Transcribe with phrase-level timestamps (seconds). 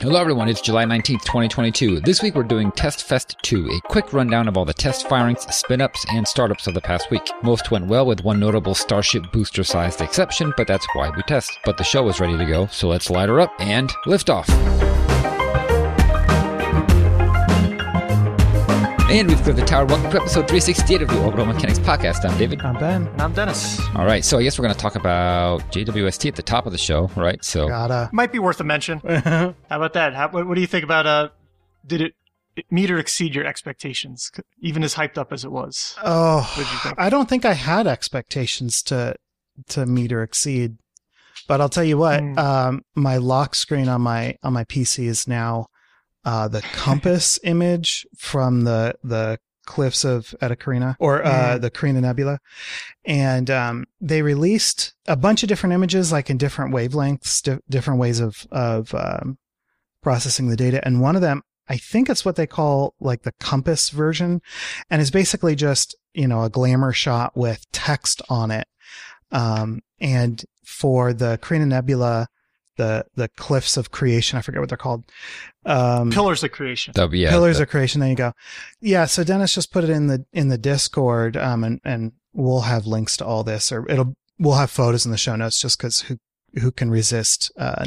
[0.00, 2.00] Hello everyone, it's July 19th, 2022.
[2.00, 5.42] This week we're doing Test Fest 2, a quick rundown of all the test firings,
[5.54, 7.28] spin-ups, and startups of the past week.
[7.42, 11.52] Most went well with one notable Starship booster-sized exception, but that's why we test.
[11.66, 14.48] But the show is ready to go, so let's light her up and lift off.
[19.10, 19.86] And we've cleared the tower.
[19.86, 22.24] Welcome to episode 368 of the Orbital Mechanics Podcast.
[22.24, 22.60] I'm David.
[22.60, 23.08] I'm Ben.
[23.08, 23.80] And I'm Dennis.
[23.96, 26.70] All right, so I guess we're going to talk about JWST at the top of
[26.70, 27.44] the show, right?
[27.44, 28.08] So Gotta.
[28.12, 29.00] Might be worth a mention.
[29.04, 30.14] How about that?
[30.14, 31.30] How, what, what do you think about uh?
[31.84, 32.14] Did it,
[32.54, 34.30] it meet or exceed your expectations,
[34.60, 35.96] even as hyped up as it was?
[36.04, 36.94] Oh, you think?
[36.96, 39.16] I don't think I had expectations to
[39.70, 40.76] to meet or exceed,
[41.48, 42.20] but I'll tell you what.
[42.20, 42.38] Hmm.
[42.38, 45.66] Um, my lock screen on my on my PC is now
[46.24, 52.00] uh, the compass image from the the cliffs of Eta Carina or uh, the Carina
[52.00, 52.40] Nebula,
[53.04, 58.00] and um, they released a bunch of different images, like in different wavelengths, di- different
[58.00, 59.38] ways of of um,
[60.02, 61.42] processing the data, and one of them.
[61.68, 64.42] I think it's what they call like the compass version,
[64.90, 68.66] and it's basically just you know a glamour shot with text on it.
[69.30, 72.26] Um, and for the Carina Nebula,
[72.80, 75.04] the the cliffs of creation, I forget what they're called.
[75.66, 76.92] Um, Pillars of creation.
[76.96, 78.00] the, yeah, pillars the- of creation.
[78.00, 78.32] There you go.
[78.80, 79.04] Yeah.
[79.04, 82.86] So Dennis just put it in the in the Discord, um, and and we'll have
[82.86, 86.00] links to all this, or it'll we'll have photos in the show notes, just because
[86.00, 86.16] who
[86.60, 87.84] who can resist uh,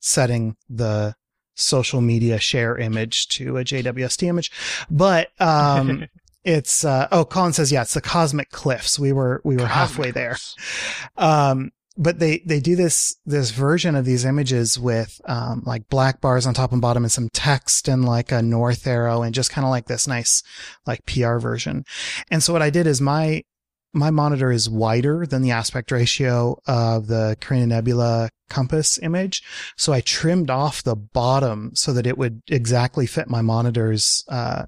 [0.00, 1.14] setting the
[1.54, 4.50] social media share image to a JWST image,
[4.90, 6.06] but um.
[6.46, 10.10] It's uh oh Colin says yeah it's the cosmic cliffs we were we were halfway
[10.10, 10.36] there
[11.16, 16.20] um but they they do this this version of these images with um like black
[16.20, 19.50] bars on top and bottom and some text and like a north arrow and just
[19.50, 20.42] kind of like this nice
[20.86, 21.84] like PR version
[22.30, 23.42] and so what I did is my
[23.94, 29.42] my monitor is wider than the aspect ratio of the Carina Nebula compass image.
[29.76, 34.66] So I trimmed off the bottom so that it would exactly fit my monitor's, uh,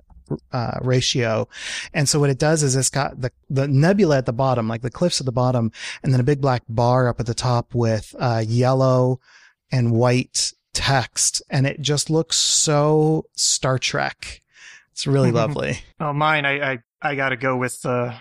[0.52, 1.48] uh, ratio.
[1.94, 4.82] And so what it does is it's got the, the nebula at the bottom, like
[4.82, 5.72] the cliffs at the bottom,
[6.02, 9.20] and then a big black bar up at the top with, uh, yellow
[9.70, 11.42] and white text.
[11.50, 14.42] And it just looks so Star Trek.
[14.92, 15.80] It's really lovely.
[16.00, 16.46] Oh, mine.
[16.46, 17.84] I I, I got to go with.
[17.84, 18.14] Uh,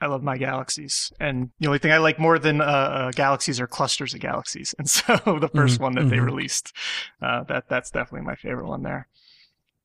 [0.00, 3.60] I love my galaxies, and the only thing I like more than uh, uh, galaxies
[3.60, 4.74] are clusters of galaxies.
[4.78, 6.24] And so the 1st Mhm, one that they mhm.
[6.24, 6.72] released,
[7.20, 9.06] uh, that that's definitely my favorite one there.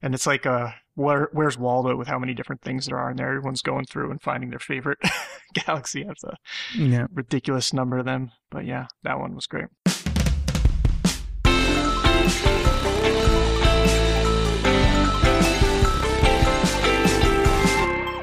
[0.01, 3.17] And it's like, uh, where where's Waldo with how many different things there are in
[3.17, 3.27] there?
[3.29, 4.99] Everyone's going through and finding their favorite
[5.53, 6.03] galaxy.
[6.05, 6.35] Has a
[6.77, 7.07] Yeah.
[7.13, 8.31] ridiculous number of them.
[8.51, 9.67] But yeah, that one was great.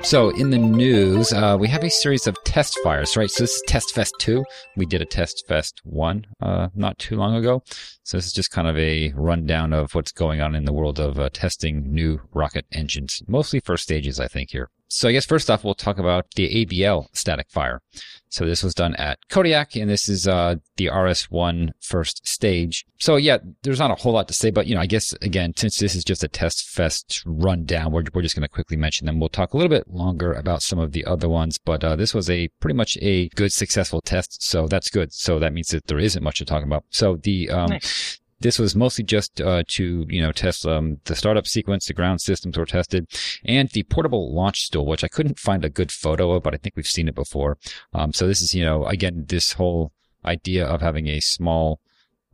[0.05, 3.31] So in the news, uh, we have a series of test fires, right?
[3.31, 4.45] So this is Test Fest 2.
[4.77, 7.63] We did a Test Fest 1 uh, not too long ago.
[8.03, 11.01] So this is just kind of a rundown of what's going on in the world
[11.01, 14.69] of uh, testing new rocket engines, mostly first stages, I think, here.
[14.95, 17.83] So I guess first off, we'll talk about the ABL static fire.
[18.29, 22.85] So this was done at Kodiak, and this is uh, the RS1 first stage.
[23.01, 25.53] So yeah, there's not a whole lot to say, but you know, I guess again,
[25.57, 29.07] since this is just a test fest rundown, we're we're just going to quickly mention
[29.07, 29.19] them.
[29.19, 32.15] We'll talk a little bit longer about some of the other ones, but uh, this
[32.15, 35.13] was a pretty much a good, successful test, so that's good.
[35.13, 36.85] So that means that there isn't much to talk about.
[36.91, 38.21] So the um, Nice.
[38.41, 42.21] This was mostly just uh, to you know test um, the startup sequence, the ground
[42.21, 43.07] systems were tested,
[43.45, 46.59] and the portable launch stool, which I couldn't find a good photo of, but I
[46.59, 47.59] think we've seen it before.
[47.93, 49.93] Um, so this is you know again this whole
[50.25, 51.81] idea of having a small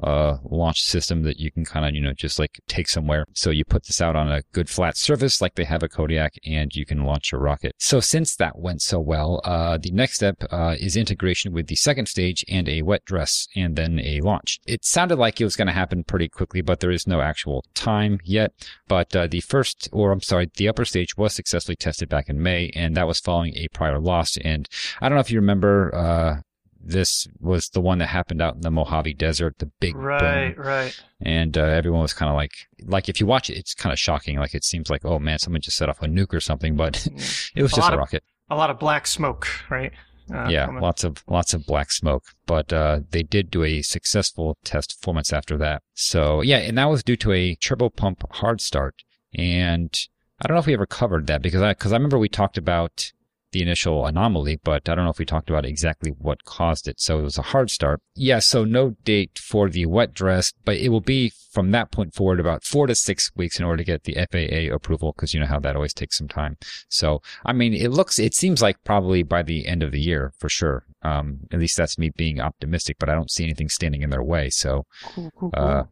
[0.02, 3.24] uh, launch system that you can kind of, you know, just like take somewhere.
[3.34, 6.34] So you put this out on a good flat surface like they have a Kodiak
[6.44, 7.74] and you can launch a rocket.
[7.78, 11.76] So since that went so well, uh, the next step, uh, is integration with the
[11.76, 14.58] second stage and a wet dress and then a launch.
[14.66, 17.64] It sounded like it was going to happen pretty quickly, but there is no actual
[17.74, 18.52] time yet.
[18.88, 22.42] But, uh, the first, or I'm sorry, the upper stage was successfully tested back in
[22.42, 24.36] May and that was following a prior loss.
[24.38, 24.68] And
[25.00, 26.40] I don't know if you remember, uh,
[26.82, 30.64] this was the one that happened out in the Mojave Desert, the big Right, boom.
[30.66, 31.00] right.
[31.20, 32.52] And uh, everyone was kind of like,
[32.84, 34.38] like if you watch it, it's kind of shocking.
[34.38, 36.94] Like it seems like, oh man, someone just set off a nuke or something, but
[36.94, 37.50] Mm.
[37.56, 38.22] it was A just a of- rocket.
[38.50, 39.92] A lot of black smoke, right?
[40.32, 42.24] Uh, yeah, coming- lots of lots of black smoke.
[42.46, 45.82] But uh, they did do a successful test four months after that.
[45.94, 49.02] So yeah, and that was due to a turbo pump hard start.
[49.34, 49.96] And
[50.40, 52.58] I don't know if we ever covered that because I because I remember we talked
[52.58, 53.12] about
[53.52, 57.00] the initial anomaly, but I don't know if we talked about exactly what caused it.
[57.00, 58.00] So it was a hard start.
[58.14, 62.14] Yeah, so no date for the wet dress, but it will be from that point
[62.14, 65.40] forward about four to six weeks in order to get the FAA approval because you
[65.40, 66.56] know how that always takes some time.
[66.88, 70.32] So, I mean, it looks, it seems like probably by the end of the year
[70.38, 70.84] for sure.
[71.02, 74.22] Um, at least that's me being optimistic, but I don't see anything standing in their
[74.22, 74.50] way.
[74.50, 75.64] So, Cool, cool, cool.
[75.64, 75.84] uh,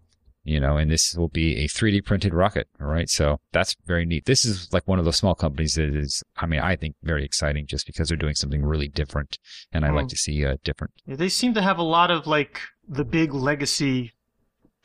[0.48, 2.66] you know, and this will be a 3D printed rocket.
[2.80, 3.08] All right.
[3.08, 4.24] So that's very neat.
[4.24, 7.24] This is like one of those small companies that is, I mean, I think very
[7.24, 9.38] exciting just because they're doing something really different.
[9.72, 10.10] And I like Mm.
[10.10, 10.94] to see uh, different.
[11.06, 14.12] Yeah, they seem to have a lot of like the big legacy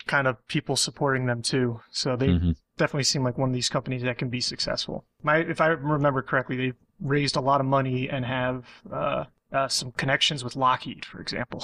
[0.05, 1.79] kind of people supporting them too.
[1.91, 2.55] So they Mhm.
[2.77, 5.05] definitely seem like one of these companies that can be successful.
[5.21, 9.67] My, if I remember correctly, they raised a lot of money and have uh, uh,
[9.69, 11.63] some connections with Lockheed, for example.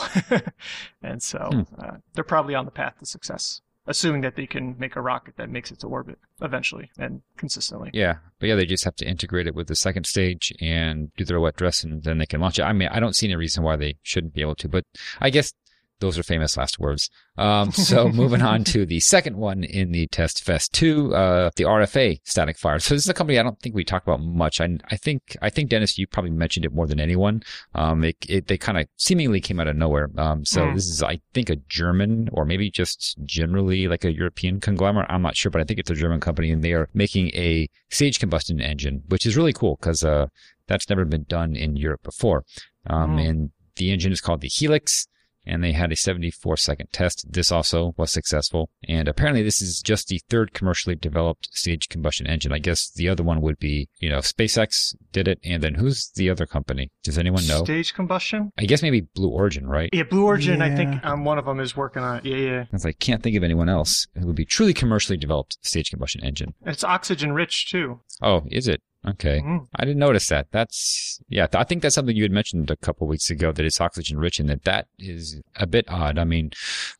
[1.01, 1.81] and so Hmm.
[1.81, 5.35] uh, they're probably on the path to success, assuming that they can make a rocket
[5.37, 7.89] that makes it to orbit eventually and consistently.
[7.91, 8.17] Yeah.
[8.39, 11.39] But yeah, they just have to integrate it with the second stage and do their
[11.39, 12.63] wet dress and then they can launch it.
[12.63, 14.85] I mean, I don't see any reason why they shouldn't be able to, but
[15.19, 15.51] I guess
[15.99, 17.09] those are famous last words.
[17.37, 21.63] Um, so moving on to the second one in the Test Fest 2, uh, the
[21.63, 22.79] RFA static fire.
[22.79, 24.59] So this is a company I don't think we talked about much.
[24.61, 27.43] I, I think, I think Dennis, you probably mentioned it more than anyone.
[27.75, 30.09] Um, it, it they kind of seemingly came out of nowhere.
[30.17, 30.75] Um, so Mm.
[30.75, 35.07] this is, I think, a German or maybe just generally like a European conglomerate.
[35.09, 37.67] I'm not sure, but I think it's a German company and they are making a
[37.89, 40.27] stage combustion engine, which is really cool because, uh,
[40.67, 42.43] that's never been done in Europe before.
[42.87, 43.27] Um, Mm.
[43.29, 45.07] and the engine is called the Helix
[45.45, 47.25] and they had a 74 second test.
[47.29, 48.69] This also was successful.
[48.87, 52.51] And apparently this is just the third commercially developed stage combustion engine.
[52.51, 55.39] I guess the other one would be, you know, SpaceX did it.
[55.43, 56.91] And then who's the other company?
[57.03, 57.63] Does anyone know?
[57.63, 58.51] Stage combustion?
[58.57, 59.89] I guess maybe Blue Origin, right?
[59.93, 61.11] Yeah, Blue Origin, I think Yeah.
[61.11, 62.25] um, one of them is working on it.
[62.25, 62.63] Yeah, yeah.
[62.63, 66.23] Because I can't think of anyone else who would be truly commercially developed stage combustion
[66.23, 66.53] engine.
[66.65, 68.01] It's oxygen rich too.
[68.21, 68.81] Oh, is it?
[69.07, 69.39] Okay.
[69.39, 69.67] Mhm.
[69.77, 70.47] I didn't notice that.
[70.51, 73.79] That's, yeah, I think that's something you had mentioned a couple weeks ago that it's
[73.79, 76.19] oxygen rich and that that is a bit odd.
[76.19, 76.51] I mean,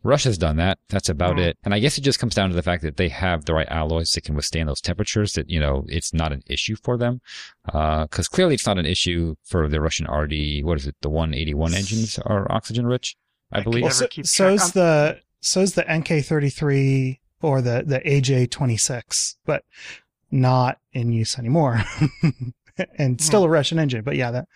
[0.02, 0.80] Russia's done that.
[0.88, 1.48] That's about Mhm.
[1.48, 1.58] it.
[1.66, 3.68] And I guess it just comes down to the fact that they have the right
[3.70, 7.20] alloys that can withstand those temperatures that, you know, it's not an issue for them.
[7.74, 10.96] Uh, cause clearly it's not an issue for the Russian RD, what is it?
[11.02, 13.18] The 181 engines are oxygen rich,
[13.52, 13.82] I I believe.
[13.84, 14.74] Well, Well, Never so, keep so's track.
[14.74, 19.64] the so's the NK33 or the the AJ26, but
[20.32, 21.82] not in use anymore,
[22.98, 24.04] and still a Russian engine.
[24.04, 24.48] But yeah, that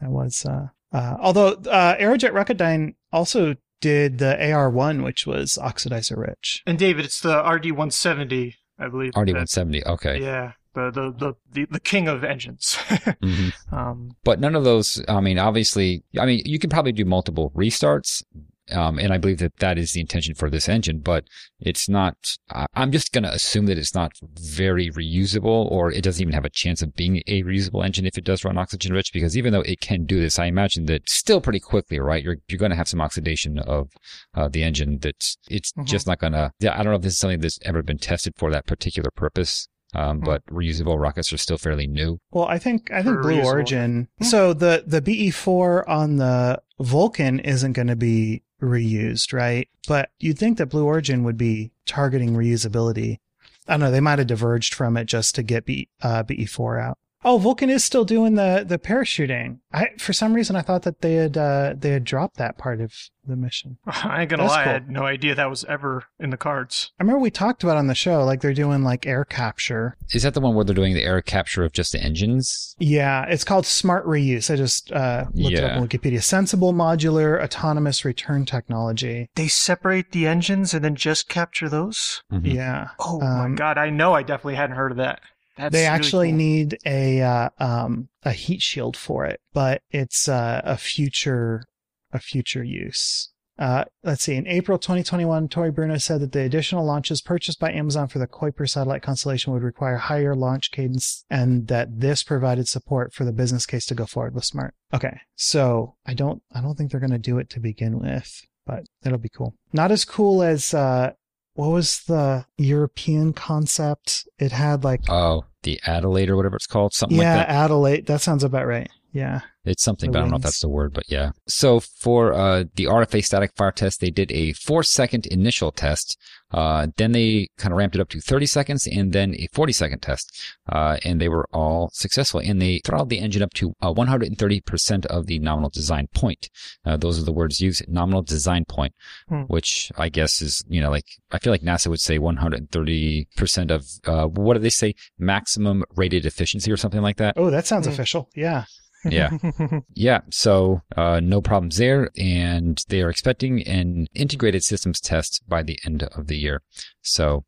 [0.00, 0.44] that was.
[0.44, 6.62] Uh, uh, although uh, Aerojet Rocketdyne also did the AR1, which was oxidizer rich.
[6.66, 9.12] And David, it's the RD 170, I believe.
[9.12, 9.84] RD170.
[9.86, 10.20] Okay.
[10.22, 12.76] Yeah, the, the the the the king of engines.
[13.22, 13.52] Mhm.
[13.72, 17.50] um, But none of those, I mean, obviously, I mean, you can probably do multiple
[17.56, 18.22] restarts.
[18.72, 21.24] Um, and I believe that that is the intention for this engine, but
[21.60, 22.16] it's not,
[22.50, 26.32] I- I'm just going to assume that it's not very reusable or it doesn't even
[26.34, 29.36] have a chance of being a reusable engine if it does run oxygen rich, because
[29.36, 32.24] even though it can do this, I imagine that still pretty quickly, right?
[32.24, 33.90] You're, you're going to have some oxidation of,
[34.34, 35.84] uh, the engine that's, it's Mhm.
[35.86, 37.98] just not going to, yeah, I don't know if this is something that's ever been
[37.98, 39.68] tested for that particular purpose.
[39.96, 40.24] Um, Mhm.
[40.24, 42.18] but reusable rockets are still fairly new.
[42.32, 43.44] Well, I think I think Blue reusable.
[43.44, 44.08] Origin.
[44.18, 44.24] Hmm.
[44.24, 49.68] So the the BE4 on the Vulcan isn't going to be reused, right?
[49.86, 53.18] But you'd think that Blue Origin would be targeting reusability.
[53.66, 53.90] I don't know.
[53.90, 56.98] They might have diverged from it just to get B, uh, BE4 out.
[57.24, 59.58] Oh, Vulcan is still doing the the parachuting.
[59.72, 62.80] I for some reason I thought that they had uh, they had dropped that part
[62.80, 62.92] of
[63.26, 63.78] the mission.
[63.86, 66.92] I ain't gonna That's lie, I had no idea that was ever in the cards.
[67.00, 69.96] I remember we talked about on the show like they're doing like air capture.
[70.12, 72.76] Is that the one where they're doing the air capture of just the engines?
[72.78, 74.52] Yeah, it's called smart reuse.
[74.52, 75.78] I just uh, looked it up Yeah.
[75.80, 76.22] on Wikipedia.
[76.22, 79.30] Sensible modular autonomous return technology.
[79.34, 82.22] They separate the engines and then just capture those.
[82.30, 82.52] Mhm.
[82.52, 85.20] Yeah, Oh my Um, god, I know I definitely hadn't heard of that.
[85.56, 86.38] That's they really actually cool.
[86.38, 91.64] need a uh, um, a heat shield for it, but it's uh, a future
[92.12, 93.30] a future use.
[93.56, 94.34] Uh, let's see.
[94.34, 98.26] In April 2021, Tory Bruno said that the additional launches purchased by Amazon for the
[98.26, 103.32] Kuiper satellite constellation would require higher launch cadence, and that this provided support for the
[103.32, 104.74] business case to go forward with Smart.
[104.92, 108.42] Okay, so I don't I don't think they're going to do it to begin with,
[108.66, 109.54] but it'll be cool.
[109.72, 111.12] Not as cool as uh,
[111.54, 114.28] what was the European concept?
[114.38, 117.52] It had like Oh, the Adelaide or whatever it's called, something yeah, like that.
[117.52, 118.06] Adelaide.
[118.06, 118.90] That sounds about right.
[119.12, 119.40] Yeah.
[119.64, 121.30] It's something, but I don't know if that's the word, but yeah.
[121.48, 126.18] So for uh, the RFA static fire test, they did a four second initial test.
[126.50, 129.72] Uh, then they kind of ramped it up to 30 seconds and then a 40
[129.72, 130.30] second test.
[130.70, 132.40] Uh, and they were all successful.
[132.44, 136.48] And they throttled the engine up to uh, 130% of the nominal design point.
[136.84, 138.94] Uh, those are the words used, nominal design point,
[139.28, 139.42] Hmm.
[139.48, 143.86] which I guess is, you know, like, I feel like NASA would say 130% of,
[144.06, 144.94] uh, what do they say?
[145.18, 147.34] Maximum rated efficiency or something like that.
[147.36, 147.92] Oh, that sounds Hmm.
[147.92, 148.28] official.
[148.34, 148.64] Yeah.
[149.04, 149.30] Yeah.
[149.94, 155.62] Yeah, so uh, no problems there, and they are expecting an integrated systems test by
[155.62, 156.62] the end of the year.
[157.02, 157.44] So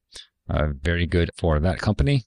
[0.49, 2.25] uh, very good for that company.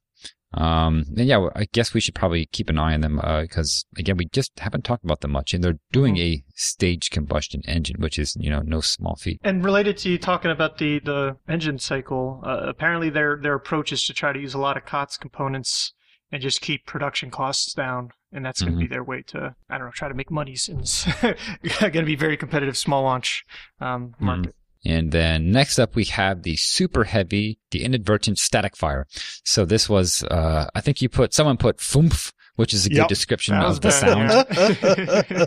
[0.51, 4.17] Um, and yeah, I guess we should probably keep an eye on them because again,
[4.17, 6.21] we just haven't talked about them much, and they're doing Mhm.
[6.21, 9.39] a staged combustion engine, which is you know no small feat.
[9.43, 13.91] And related to you talking about the, the engine cycle, uh, apparently their their approach
[13.93, 15.93] is to try to use a lot of COTS components
[16.31, 18.09] and just keep production costs down.
[18.31, 20.55] And that's going to be their way to, I don't know, try to make money
[20.55, 23.43] since going to be very competitive small launch
[23.81, 24.55] um, market.
[24.85, 29.07] And then next up, we have the super heavy, the inadvertent static fire.
[29.43, 32.97] So this was, uh, I think you put, someone put foomph, which is a good
[32.97, 33.07] Yep.
[33.07, 34.29] description of the sound.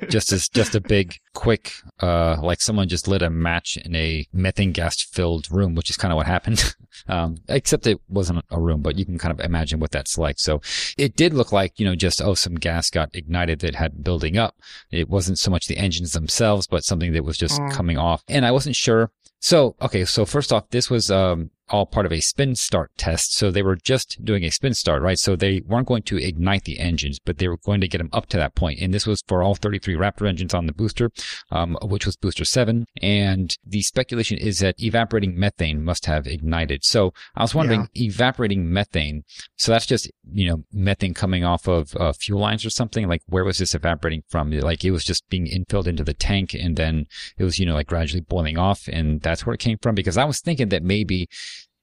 [0.11, 4.26] just as, just a big, quick, uh, like someone just lit a match in a
[4.33, 6.75] methane gas filled room, which is kind of what happened.
[7.09, 10.38] um, except it wasn't a room, but you can kind of imagine what that's like.
[10.38, 10.62] So
[10.97, 14.38] it did look like, you know, just, oh, some gas got ignited that had building
[14.38, 14.54] up.
[14.90, 17.71] It wasn't so much the engines themselves, but something that was just Mm.
[17.73, 18.23] coming off.
[18.28, 19.11] And I wasn't sure.
[19.40, 20.07] So, okay.
[20.07, 23.35] So first off, this was, um, all part of a spin start test.
[23.35, 25.19] So they were just doing a spin start, right?
[25.19, 28.11] So they weren't going to ignite the engines, but they were going to get them
[28.12, 28.81] up to that point.
[28.81, 31.11] And this was for all 33 Raptor engines on the booster,
[31.50, 32.87] um, which was booster seven.
[33.00, 36.85] And the speculation is that evaporating methane must have ignited.
[36.85, 39.25] So I was wondering, evaporating methane.
[39.57, 43.09] So that's just, you know, methane coming off of uh, fuel lines or something.
[43.09, 44.50] Like where was this evaporating from?
[44.50, 47.07] Like it was just being infilled into the tank and then
[47.38, 48.88] it was, you know, like gradually boiling off.
[48.88, 49.95] And that's where it came from.
[49.95, 51.28] Because I was thinking that maybe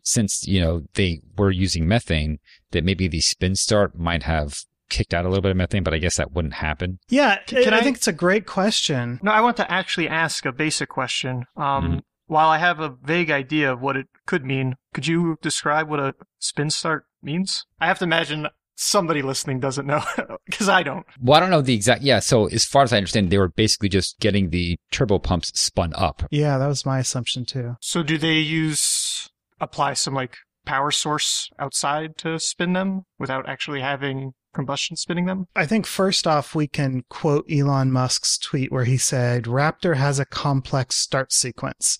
[0.09, 2.39] since, you know, they were using methane,
[2.71, 5.93] that maybe the spin start might have kicked out a little bit of methane, but
[5.93, 6.99] I guess that wouldn't happen.
[7.09, 9.19] Yeah, Can- can I, I- think it's a great question.
[9.21, 11.45] No, I want to actually ask a basic question.
[11.55, 11.63] Um,
[11.97, 11.99] Mhm.
[12.25, 15.99] While I have a vague idea of what it could mean, could you describe what
[15.99, 17.65] a spin start means?
[17.79, 20.03] I have to imagine somebody listening doesn't know
[20.45, 21.05] because I don't.
[21.19, 22.19] Well, I don't know the exact, yeah.
[22.19, 25.91] So as far as I understand, they were basically just getting the turbo pumps spun
[25.95, 26.21] up.
[26.29, 27.75] Yeah, that was my assumption too.
[27.81, 33.81] So do they use apply some like power source outside to spin them without actually
[33.81, 35.45] having combustion spinning them?
[35.55, 40.19] I think first off, we can quote Elon Musk's tweet where he said, Raptor has
[40.19, 41.97] a complex start sequence.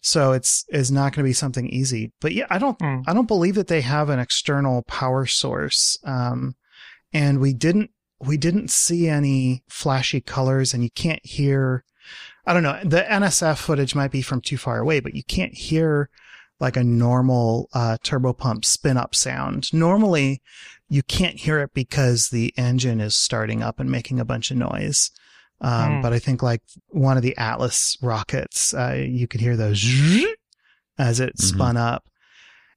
[0.00, 2.12] So it's, is not going to be something easy.
[2.20, 3.00] But yeah, I don't, Hmm.
[3.06, 5.98] I don't believe that they have an external power source.
[6.04, 6.54] Um,
[7.12, 7.90] and we didn't,
[8.20, 11.84] we didn't see any flashy colors and you can't hear,
[12.46, 15.54] I don't know, the NSF footage might be from too far away, but you can't
[15.54, 16.08] hear
[16.62, 19.70] like a normal, uh, turbo pump spin up sound.
[19.74, 20.40] Normally,
[20.88, 24.56] you can't hear it because the engine is starting up and making a bunch of
[24.56, 25.10] noise.
[25.60, 26.00] Um, Hmm.
[26.02, 29.78] but I think like one of the Atlas rockets, uh, you could hear those
[30.98, 31.40] as it Mhm.
[31.42, 32.04] spun up.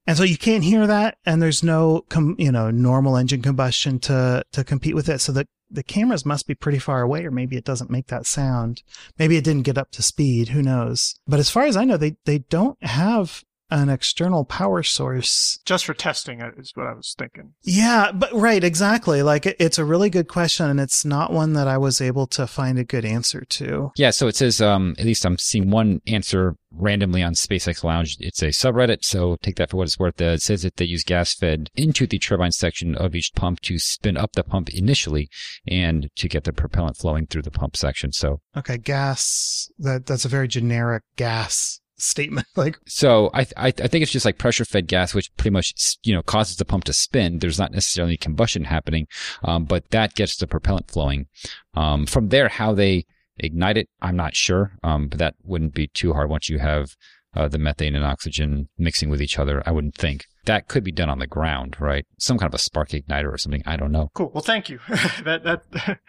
[0.08, 1.18] And so you can't hear that.
[1.26, 5.20] And there's no, com- you know, normal engine combustion to, to compete with it.
[5.20, 8.28] So the, the cameras must be pretty far away, or maybe it doesn't make that
[8.28, 8.84] sound.
[9.18, 10.50] Maybe it didn't get up to speed.
[10.50, 11.16] Who knows?
[11.26, 13.44] But as far as I know, they, they don't have
[13.76, 17.54] an external power source Just for testing uh, is what I was thinking.
[17.64, 19.22] yeah, but right, exactly.
[19.22, 22.26] Like it, it's a really good question and it's not one that I was able
[22.28, 23.92] to find a good answer to.
[23.98, 28.18] Yeah, so it says, um, at least I'm seeing one answer randomly on SpaceX Lounge.
[28.20, 30.22] It's a subreddit, so take that for what it's worth.
[30.22, 33.62] Uh, it says that they use gas fed into the turbine section of each pump
[33.62, 35.30] to spin up the pump initially
[35.68, 38.12] and to get the propellant flowing through the pump section.
[38.12, 42.48] So, Okay, gas, that that's a very generic gas statement.
[42.56, 45.98] Like so I, I, I think it's just like pressure fed gas, which pretty much,
[46.04, 47.40] you know, causes the pump to spin.
[47.40, 49.08] There's not necessarily combustion happening,
[49.44, 51.28] um, but that gets the propellant flowing.
[51.74, 53.06] Um, from there, how they
[53.38, 54.72] ignite it, I'm not sure.
[54.84, 56.96] Um, but that wouldn't be too hard once you have
[57.36, 59.62] uh, the methane and oxygen mixing with each other.
[59.66, 62.06] I wouldn't think that could be done on the ground, right?
[62.20, 63.64] Some kind of a spark igniter or something.
[63.66, 64.10] I don't know.
[64.14, 64.32] Cool.
[64.34, 64.80] Well, thank you.
[65.24, 65.64] that that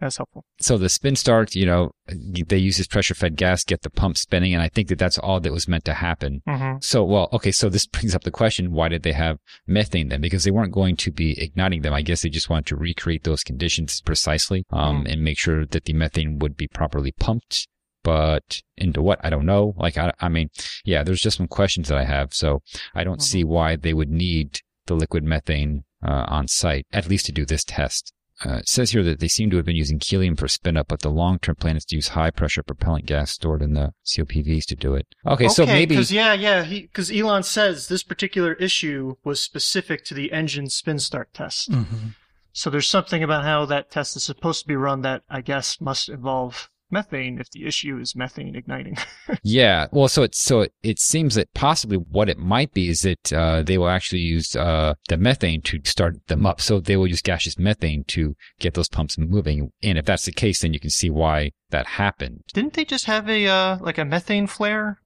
[0.00, 0.44] that's helpful.
[0.60, 4.16] So the spin start, you know, they use this pressure fed gas, get the pump
[4.16, 6.42] spinning, and I think that that's all that was meant to happen.
[6.48, 6.78] Mm-hmm.
[6.80, 10.20] So, well, okay, so this brings up the question, why did they have methane then?
[10.20, 11.92] Because they weren't going to be igniting them.
[11.92, 15.12] I guess they just wanted to recreate those conditions precisely, um, Mm.
[15.12, 17.66] and make sure that the methane would be properly pumped.
[18.06, 19.18] But into what?
[19.26, 19.74] I don't know.
[19.76, 20.48] Like, I, I mean,
[20.84, 22.32] yeah, there's just some questions that I have.
[22.32, 22.62] So
[22.94, 23.30] I don't Mhm.
[23.32, 27.44] see why they would need the liquid methane, uh, on site, at least to do
[27.44, 28.12] this test.
[28.44, 30.86] Uh, it says here that they seem to have been using helium for spin up,
[30.88, 33.92] but the long term plan is to use high pressure propellant gas stored in the
[34.04, 35.06] COPVs to do it.
[35.26, 40.14] Okay, so maybe because yeah, yeah, because Elon says this particular issue was specific to
[40.14, 41.70] the engine spin start test.
[41.72, 42.14] mhm.
[42.52, 45.80] So there's something about how that test is supposed to be run that I guess
[45.80, 48.96] must involve methane if the issue is methane igniting.
[49.42, 49.86] Yeah.
[49.92, 53.32] Well, so it so it, it seems that possibly what it might be is that
[53.32, 56.60] uh, they will actually use uh, the methane to start them up.
[56.60, 59.72] So they will use gaseous methane to get those pumps moving.
[59.82, 62.42] And if that's the case, then you can see why that happened.
[62.52, 65.00] Didn't they just have a uh, like a methane flare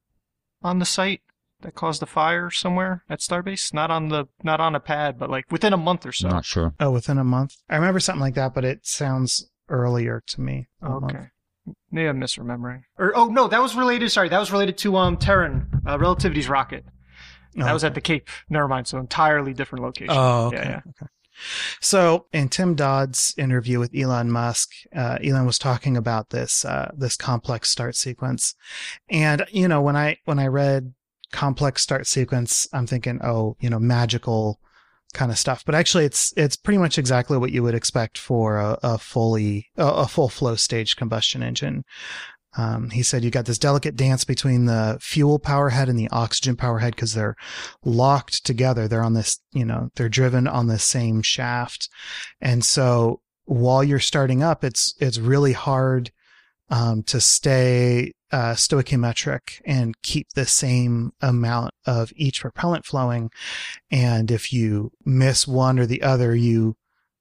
[0.62, 1.20] on the site?
[1.62, 3.74] that caused a fire somewhere at Starbase?
[3.74, 6.28] Not on the not on a pad, but like within a month or so.
[6.28, 6.74] Not sure.
[6.80, 7.56] Oh, within a month.
[7.68, 10.68] I remember something like that, but it sounds earlier to me.
[10.82, 11.28] A month.
[11.70, 11.76] Okay.
[11.90, 12.82] Maybe I'm misremembering.
[12.98, 14.10] Or oh no, that was related.
[14.10, 16.84] Sorry, that was related to um Terran, uh, Relativity's rocket.
[17.54, 17.72] That Oh.
[17.72, 18.28] was at the Cape.
[18.48, 18.86] Never mind.
[18.86, 20.14] So entirely different location.
[20.16, 20.56] Oh, okay.
[20.58, 20.80] Yeah, yeah.
[20.90, 21.06] okay.
[21.80, 26.90] So in Tim Dodd's interview with Elon Musk, uh, Elon was talking about this uh,
[26.96, 28.54] this complex start sequence,
[29.08, 30.92] and you know when I when I read
[31.32, 34.60] complex start sequence, I'm thinking, oh, you know, magical
[35.12, 35.64] kind of stuff.
[35.64, 39.68] But actually, it's it's pretty much exactly what you would expect for a, a fully
[39.76, 41.84] a, a full flow stage combustion engine.
[42.56, 46.08] Um, he said you got this delicate dance between the fuel power head and the
[46.10, 47.36] oxygen power head because they're
[47.84, 48.88] locked together.
[48.88, 51.88] They're on this, you know, they're driven on the same shaft.
[52.40, 56.10] And so while you're starting up, it's, it's really hard,
[56.70, 63.30] um, to stay, uh, stoichiometric and keep the same amount of each propellant flowing.
[63.90, 66.76] And if you miss one or the other, you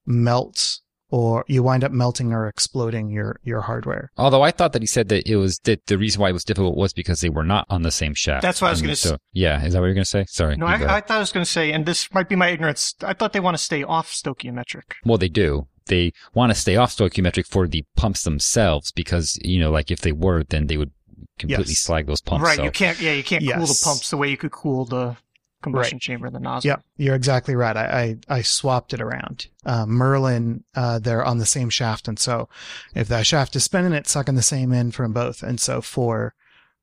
[0.05, 0.79] melt
[1.11, 4.11] or you wind up melting or exploding your, your hardware.
[4.17, 6.43] Although I thought that he said that it was that the reason why it was
[6.43, 8.43] difficult was because they were not on the same shaft.
[8.43, 10.25] That's what I was gonna so, Yeah, is that what you're going to say?
[10.27, 10.55] Sorry.
[10.55, 12.93] No, I, I thought I was going to say, and this might be my ignorance.
[13.01, 14.83] I thought they want to stay off stoichiometric.
[15.03, 15.67] well, they do.
[15.87, 20.01] They want to stay off stoichiometric for the pumps themselves because you know, like if
[20.01, 20.91] they were, then they would
[21.39, 21.79] completely Yes.
[21.79, 22.43] slag those pumps.
[22.43, 22.57] right.
[22.57, 22.99] so- You can't.
[23.01, 25.17] Yeah, you can't cool the pumps the way you could cool the
[25.61, 26.67] combustion chamber and the nozzle.
[26.69, 27.75] Yep, you're exactly right.
[27.75, 29.47] I I, I swapped it around.
[29.65, 32.47] Uh, Merlin, uh, they're on the same shaft, and so
[32.95, 35.43] if that shaft is spinning, it's sucking the same in from both.
[35.43, 36.33] And so for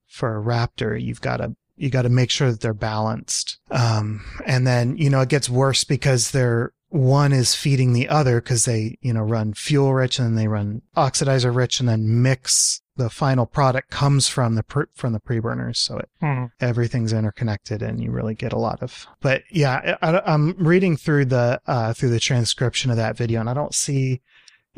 [0.07, 3.59] for a Raptor, you've got to you got to make sure that they're balanced.
[3.71, 8.41] Um, and then you know it gets worse because they're one is feeding the other
[8.41, 12.23] because they you know run fuel rich and then they run oxidizer rich and then
[12.23, 16.45] mix the final product comes from the pre- from the pre-burners so it Hmm.
[16.61, 21.27] everything's interconnected and you really get a lot of but yeah I, i'm reading through
[21.27, 24.21] the uh through the transcription of that video and i don't see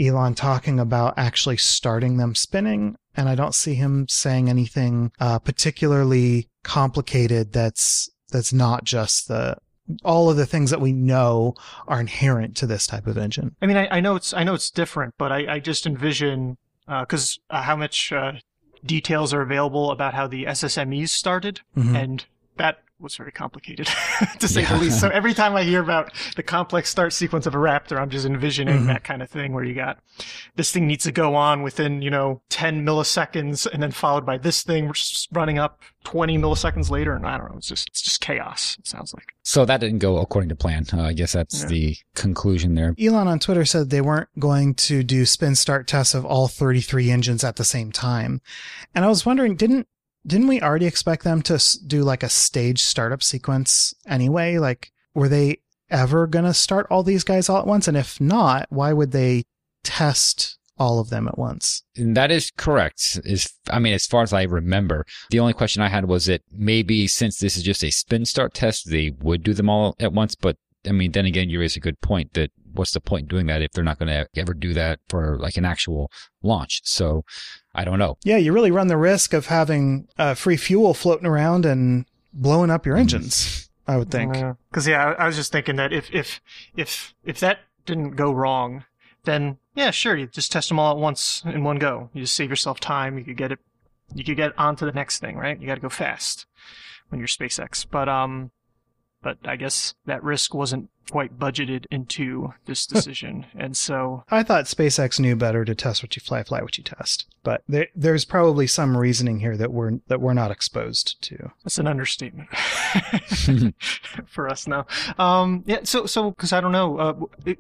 [0.00, 5.38] elon talking about actually starting them spinning and i don't see him saying anything uh
[5.38, 9.56] particularly complicated that's that's not just the
[10.04, 11.54] all of the things that we know
[11.86, 14.52] are inherent to this type of engine I mean, I, I know it's I know
[14.52, 18.32] it's different, but I, I just envision because uh, how much uh,
[18.84, 21.94] details are available about how the SSMEs started, Mhm.
[22.02, 22.24] and
[22.56, 23.86] that was very complicated
[24.40, 24.74] to say Yeah.
[24.74, 25.00] the least.
[25.00, 28.26] So every time I hear about the complex start sequence of a Raptor, I'm just
[28.26, 28.86] envisioning Mhm.
[28.86, 29.98] that kind of thing where you got
[30.56, 34.36] this thing needs to go on within you know 10 milliseconds, and then followed by
[34.38, 37.88] this thing which is running up 20 milliseconds later, and I don't know, it's just
[37.88, 38.76] it's just chaos.
[38.78, 39.32] It sounds like.
[39.42, 40.84] So that didn't go according to plan.
[40.92, 41.68] Uh, I guess that's Yeah.
[41.68, 42.94] the conclusion there.
[43.00, 47.10] Elon on Twitter said they weren't going to do spin start tests of all 33
[47.10, 48.40] engines at the same time.
[48.94, 49.86] And I was wondering, didn't
[50.26, 54.58] didn't we already expect them to do like a stage startup sequence anyway?
[54.58, 55.58] Like, were they
[55.90, 57.88] ever going to start all these guys all at once?
[57.88, 59.44] And if not, why would they
[59.84, 61.82] test all of them at once?
[61.96, 63.20] That is correct.
[63.24, 66.42] Is I mean, as far as I remember, the only question I had was that
[66.50, 70.12] maybe since this is just a spin start test, they would do them all at
[70.12, 70.34] once.
[70.34, 73.28] But I mean, then again, you raise a good point that what's the point in
[73.28, 76.10] doing that if they're not going to ever do that for like an actual
[76.42, 76.80] launch?
[76.84, 77.24] So
[77.78, 78.16] I don't know.
[78.24, 82.70] Yeah, you really run the risk of having uh, free fuel floating around and blowing
[82.70, 83.00] up your Mm.
[83.00, 83.70] engines.
[83.86, 84.34] I would think.
[84.70, 86.40] Because yeah, I, I was just thinking that if if
[86.76, 88.84] if if that didn't go wrong,
[89.24, 92.10] then yeah, sure, you just test them all at once in one go.
[92.12, 93.16] You just save yourself time.
[93.16, 93.60] You could get it.
[94.14, 95.58] You could get on to the next thing, right?
[95.58, 96.46] You got to go fast
[97.08, 97.86] when you're SpaceX.
[97.90, 98.50] But um,
[99.22, 104.66] but I guess that risk wasn't quite budgeted into this decision, and so I thought
[104.66, 107.26] SpaceX knew better to test what you fly, fly what you test.
[107.42, 111.52] But there, there's probably some reasoning here that we're that we're not exposed to.
[111.64, 112.48] That's an understatement
[114.26, 114.86] for us now.
[115.18, 115.80] Um, yeah.
[115.84, 117.14] So, so because I don't know, uh,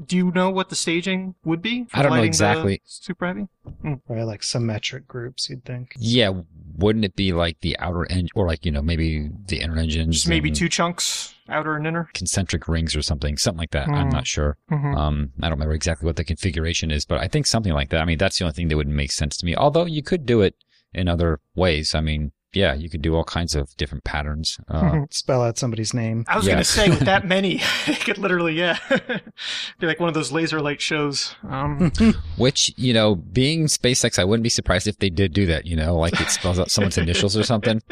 [0.06, 1.84] do you know what the staging would be?
[1.84, 2.82] for I don't know exactly.
[2.84, 3.48] Super heavy.
[4.06, 5.94] Probably like symmetric groups, you'd think.
[5.98, 6.32] Yeah,
[6.76, 10.16] wouldn't it be like the outer end or like you know maybe the inner engines,
[10.16, 12.08] Just maybe and two chunks, outer and inner.
[12.14, 13.88] concentric rings or something, something like that.
[13.88, 14.12] I'm Hmm.
[14.12, 14.56] not sure.
[14.70, 14.94] Mm-hmm.
[14.94, 18.00] Um, I don't remember exactly what the configuration is, but I think something like that.
[18.00, 19.54] I mean, that's the only thing that would make sense to me.
[19.56, 20.54] Although you could do it
[20.94, 21.94] in other ways.
[21.94, 24.58] I mean, yeah, you could do all kinds of different patterns.
[24.68, 25.12] Uh, Mhm.
[25.12, 26.24] Spell out somebody's name.
[26.28, 26.54] I was yeah.
[26.54, 28.78] gonna say with that many, it could literally, yeah,
[29.78, 31.34] be like one of those laser light shows.
[31.48, 31.92] Um,
[32.36, 35.76] Which, you know, being SpaceX, I wouldn't be surprised if they did do that, you
[35.76, 37.82] know, like it spells out someone's initials or something.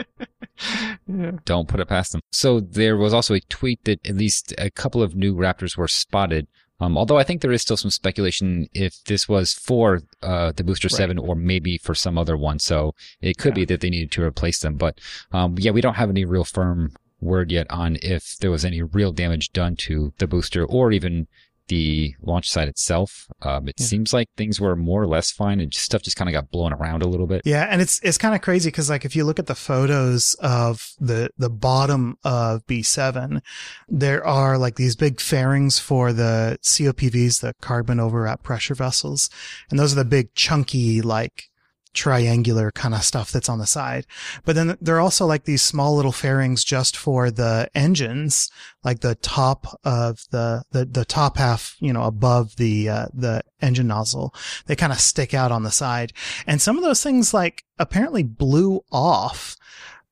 [1.06, 1.32] yeah.
[1.44, 2.20] Don't put it past them.
[2.32, 5.88] So there was also a tweet that at least a couple of new Raptors were
[5.88, 6.46] spotted.
[6.78, 10.64] Um, although I think there is still some speculation if this was for uh, the
[10.64, 10.96] Booster Right.
[10.96, 12.58] 7 or maybe for some other one.
[12.58, 14.76] So it could be that they needed to replace them.
[14.76, 15.00] But
[15.32, 18.82] um, yeah, we don't have any real firm word yet on if there was any
[18.82, 21.28] real damage done to the booster or even
[21.68, 23.26] the launch site itself.
[23.42, 23.86] Um, it Yeah.
[23.86, 26.72] seems like things were more or less fine, and stuff just kind of got blown
[26.72, 27.42] around a little bit.
[27.44, 30.34] Yeah, and it's it's kind of crazy because like if you look at the photos
[30.40, 33.40] of the the bottom of B7,
[33.88, 39.28] there are like these big fairings for the COPVs, the carbon overwrap pressure vessels,
[39.70, 41.44] and those are the big chunky like
[41.96, 44.06] triangular kind of stuff that's on the side.
[44.44, 48.50] But then there are also like these small little fairings just for the engines,
[48.84, 53.42] like the top of the the the top half, you know, above the uh, the
[53.60, 54.32] engine nozzle.
[54.66, 56.12] They kind of stick out on the side
[56.46, 59.56] and some of those things like apparently blew off.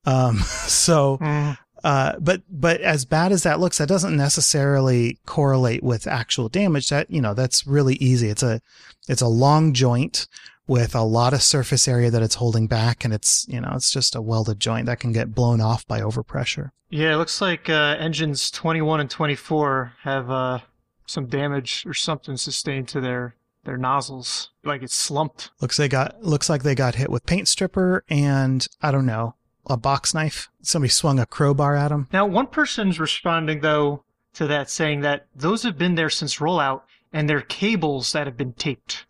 [0.06, 1.56] Um, so, Mm.
[1.84, 6.88] uh, but, but as bad as that looks, that doesn't necessarily correlate with actual damage.
[6.90, 8.28] That, you know, that's really easy.
[8.28, 8.60] It's a,
[9.08, 10.26] it's a long joint
[10.66, 13.04] with a lot of surface area that it's holding back.
[13.04, 16.00] And it's, you know, it's just a welded joint that can get blown off by
[16.00, 16.70] overpressure.
[16.90, 20.58] Yeah, it looks like uh, engines 21 and 24 have uh,
[21.06, 24.50] some damage or something sustained to their their nozzles.
[24.62, 25.50] Like it's slumped.
[25.60, 29.36] Looks they got, looks like they got hit with paint stripper and I don't know,
[29.66, 30.50] a box knife.
[30.62, 32.08] Somebody swung a crowbar at them.
[32.12, 36.82] Now, one person's responding though to that, saying that those have been there since rollout,
[37.12, 39.06] and they're cables that have been taped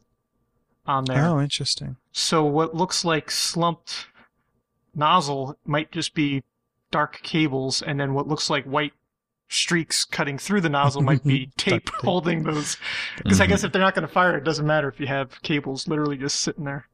[0.87, 1.25] on there.
[1.27, 1.97] Oh, interesting.
[2.13, 4.07] So what looks like slumped
[4.95, 6.43] nozzle might just be
[6.91, 8.93] dark cables, and then what looks like white
[9.49, 11.95] streaks cutting through the nozzle might be tape tape.
[12.01, 12.77] holding those.
[13.19, 13.49] Because I Mhm.
[13.51, 16.17] guess if they're not going to fire, it doesn't matter if you have cables literally
[16.17, 16.87] just sitting there.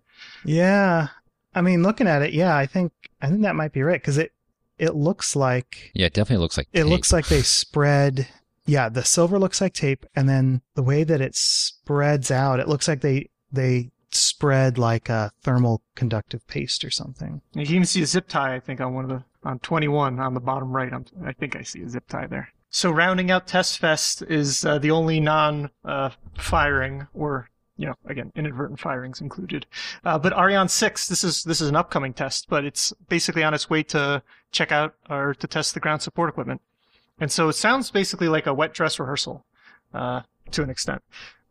[0.44, 1.08] Yeah.
[1.54, 4.18] I mean, looking at it, yeah, I think I think that might be right because
[4.18, 4.32] it
[4.78, 6.86] it looks like Yeah, it definitely looks like it tape.
[6.90, 8.28] looks like they spread.
[8.66, 12.68] Yeah, the silver looks like tape, and then the way that it spreads out, it
[12.68, 17.42] looks like they they spread like a thermal conductive paste or something.
[17.54, 20.18] You can even see a zip tie, I think, on one of the on 21
[20.18, 20.92] on the bottom right.
[20.92, 22.48] I'm, I think I see a zip tie there.
[22.70, 28.78] So rounding out Test Fest is uh, the only non-firing or you know again inadvertent
[28.78, 29.66] firings included.
[30.04, 33.54] Uh, but Ariane 6, this is this is an upcoming test, but it's basically on
[33.54, 36.60] its way to check out or to test the ground support equipment.
[37.18, 39.44] And so it sounds basically like a wet dress rehearsal
[39.92, 41.02] uh, to an extent.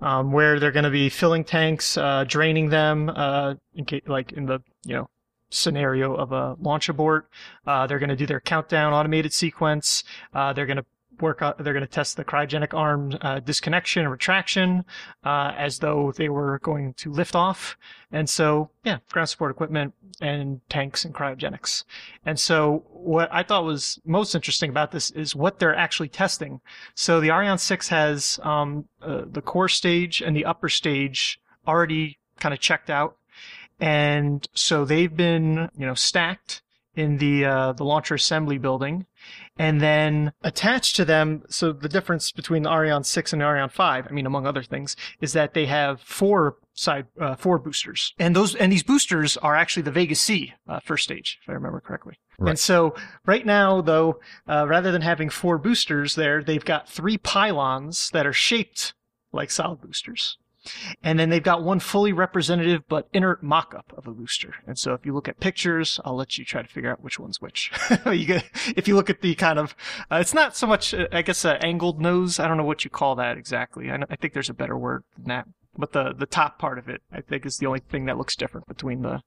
[0.02, 4.32] Um, where they're going to be filling tanks, uh, draining them, uh, in case, like
[4.32, 5.10] in the you know
[5.50, 7.30] scenario of a launch abort.
[7.66, 10.04] Uh, they're going to do their countdown automated sequence.
[10.34, 10.86] Uh, they're going to
[11.22, 14.86] work out, they're going to test the cryogenic arm uh, disconnection and retraction
[15.24, 17.78] uh, as though they were going to lift off.
[18.12, 21.84] And so, yeah, ground support equipment and tanks and cryogenics.
[22.26, 26.62] And so, what I thought was most interesting about this is what they're actually testing.
[26.96, 32.18] So, the Ariane 6 has um, uh, the core stage and the upper stage already
[32.40, 33.18] kind of checked out
[33.80, 36.62] and so they've been you know stacked
[36.96, 39.06] in the uh, the launcher assembly building,
[39.60, 41.44] and then attached to them.
[41.50, 44.64] So the difference between the Ariane 6 and the Ariane 5, I mean, among other
[44.64, 49.36] things, is that they have four side uh, four boosters, and those and these boosters
[49.38, 52.18] are actually the Vega C uh, first stage, if I remember correctly.
[52.40, 52.52] Right.
[52.52, 52.96] And so
[53.26, 58.26] right now, though, uh, rather than having four boosters there, they've got three pylons that
[58.26, 58.94] are shaped
[59.34, 60.38] like solid boosters.
[61.04, 64.56] And then they've got one fully representative but inert mock-up of a booster.
[64.68, 67.20] And so if you look at pictures, I'll let you try to figure out which
[67.20, 67.72] one's which.
[68.06, 69.76] you get, if you look at the kind of,
[70.12, 72.40] uh, it's not so much, uh, I guess, uh, angled nose.
[72.40, 73.90] I don't know what you call that exactly.
[73.90, 75.48] I, know, I think there's a better word than that.
[75.78, 78.36] But the, the top part of it, I think, is the only thing that looks
[78.36, 79.22] different between the,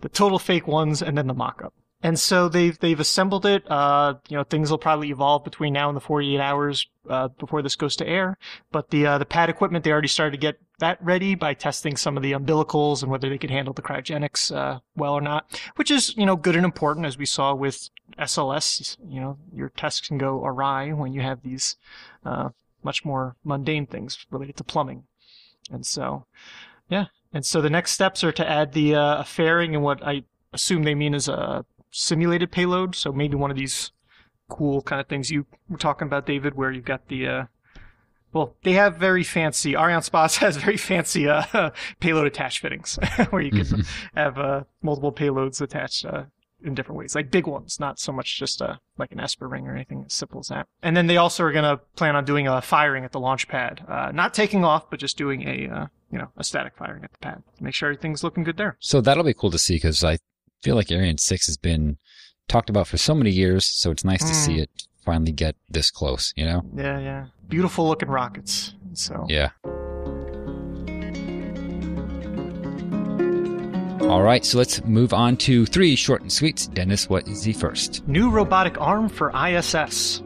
[0.00, 1.74] the total fake ones and then the mock-up.
[2.02, 3.70] And so they've they've assembled it.
[3.70, 7.62] Uh, you know, things will probably evolve between now and the 48 hours uh, before
[7.62, 8.38] this goes to air.
[8.72, 11.96] But the uh, the pad equipment, they already started to get that ready by testing
[11.96, 15.60] some of the umbilicals and whether they could handle the cryogenics uh, well or not,
[15.76, 17.88] which is you know good and important as we saw with
[18.18, 18.96] SLS.
[19.08, 21.76] You know, your tests can go awry when you have these
[22.26, 22.48] uh,
[22.82, 25.04] much more mundane things related to plumbing.
[25.70, 26.26] And so,
[26.88, 27.06] yeah.
[27.32, 30.82] And so the next steps are to add the uh, fairing and what I assume
[30.82, 32.96] they mean is a simulated payload.
[32.96, 33.92] So maybe one of these
[34.48, 37.44] cool kind of things you were talking about, David, where you've got the uh,
[38.32, 39.74] well, they have very fancy.
[39.74, 42.98] Arianespace has very fancy uh, payload attach fittings,
[43.30, 43.86] where you can Mhm.
[44.14, 46.24] have uh, multiple payloads attached uh,
[46.64, 49.66] in different ways, like big ones, not so much just uh, like an ESPA ring
[49.66, 50.66] or anything as simple as that.
[50.82, 53.48] And then they also are going to plan on doing a firing at the launch
[53.48, 57.04] pad, uh, not taking off, but just doing a uh, you know a static firing
[57.04, 58.76] at the pad to make sure everything's looking good there.
[58.80, 60.16] So that'll be cool to see because I
[60.62, 61.98] feel like Ariane 6 has been
[62.48, 63.66] talked about for so many years.
[63.66, 64.62] So it's nice to see Mm.
[64.62, 64.70] it
[65.04, 66.62] finally get this close, you know?
[66.76, 68.74] Yeah, yeah, beautiful looking rockets.
[68.94, 69.50] So Yeah.
[74.12, 76.66] All right, so let's move on to three short and sweets.
[76.66, 78.06] Dennis, what is the first?
[78.06, 80.22] New robotic arm for ISS.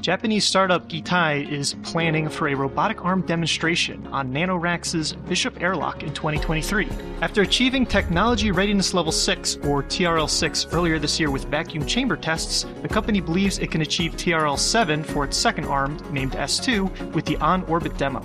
[0.00, 6.12] Japanese startup Gitai is planning for a robotic arm demonstration on Nanoracks's Bishop airlock in
[6.12, 6.88] 2023.
[7.22, 12.16] After achieving Technology Readiness Level 6, or TRL 6, earlier this year with vacuum chamber
[12.16, 17.12] tests, the company believes it can achieve TRL 7 for its second arm, named S2,
[17.14, 18.20] with the on orbit demo.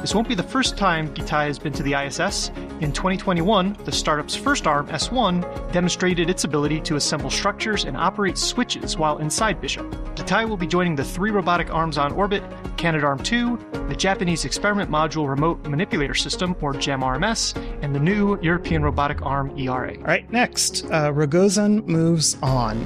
[0.00, 2.50] This won't be the first time Gitai has been to the ISS.
[2.80, 8.38] In 2021, the startup's first arm, S1, demonstrated its ability to assemble structures and operate
[8.38, 9.90] switches while inside Bishop.
[10.14, 12.44] Gitai will be joining the three robotic arms on orbit
[12.76, 19.20] Canadarm2, the Japanese Experiment Module Remote Manipulator System, or JEMRMS, and the new European Robotic
[19.22, 19.96] Arm ERA.
[19.96, 22.78] All right, next, uh, Rogozin moves on.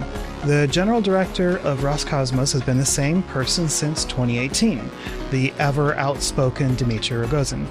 [0.44, 4.90] The general director of Roscosmos has been the same person since 2018,
[5.30, 7.64] the ever outspoken Dmitry Rogozin.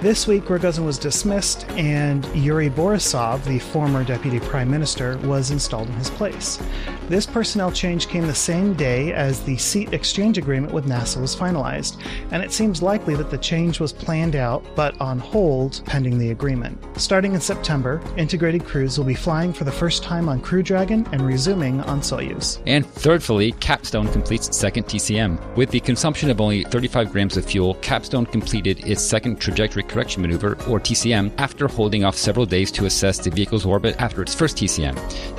[0.00, 5.88] This week, Rogozin was dismissed, and Yuri Borisov, the former deputy prime minister, was installed
[5.88, 6.62] in his place.
[7.08, 11.34] This personnel change came the same day as the seat exchange agreement with NASA was
[11.34, 12.00] finalized,
[12.30, 16.30] and it seems likely that the change was planned out but on hold pending the
[16.30, 16.78] agreement.
[16.96, 21.04] Starting in September, integrated crews will be flying for the first time on Crew Dragon
[21.10, 22.62] and resuming on Soyuz.
[22.66, 25.56] And thirdly, Capstone completes its second TCM.
[25.56, 30.22] With the consumption of only 35 grams of fuel, Capstone completed its second trajectory correction
[30.22, 34.34] maneuver, or TCM, after holding off several days to assess the vehicle's orbit after its
[34.34, 34.94] first TCM.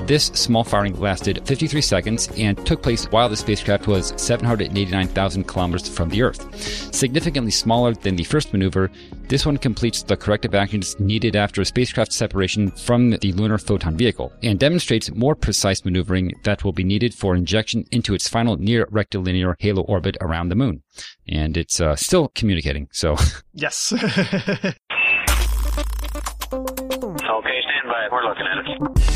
[0.07, 5.87] This small firing lasted 53 seconds and took place while the spacecraft was 789,000 kilometers
[5.87, 6.55] from the Earth.
[6.93, 8.89] Significantly smaller than the first maneuver,
[9.27, 13.97] this one completes the corrective actions needed after a spacecraft separation from the lunar photon
[13.97, 18.57] vehicle and demonstrates more precise maneuvering that will be needed for injection into its final
[18.57, 20.83] near rectilinear halo orbit around the moon.
[21.27, 23.15] And it's uh, still communicating, so.
[23.53, 23.93] Yes.
[26.55, 28.07] Okay, stand by.
[28.11, 29.14] We're looking at it.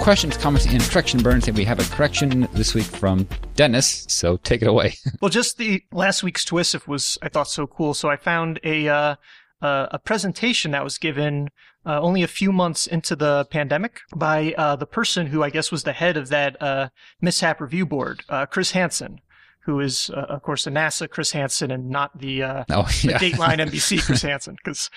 [0.00, 4.38] Questions, comments, and correction burns, and we have a correction this week from Dennis, so
[4.38, 4.94] take it away.
[5.20, 7.92] well, just the last week's twist if was, I thought, so cool.
[7.92, 9.16] So I found a, uh,
[9.60, 11.50] uh, a presentation that was given
[11.84, 15.70] uh, only a few months into the pandemic by uh, the person who I guess
[15.70, 16.88] was the head of that uh,
[17.20, 19.20] mishap review board, uh, Chris Hansen,
[19.64, 23.12] who is, uh, of course, the NASA Chris Hansen and not the, uh, oh, the.
[23.12, 24.56] Dateline NBC Chris Hansen.
[24.56, 24.90] Because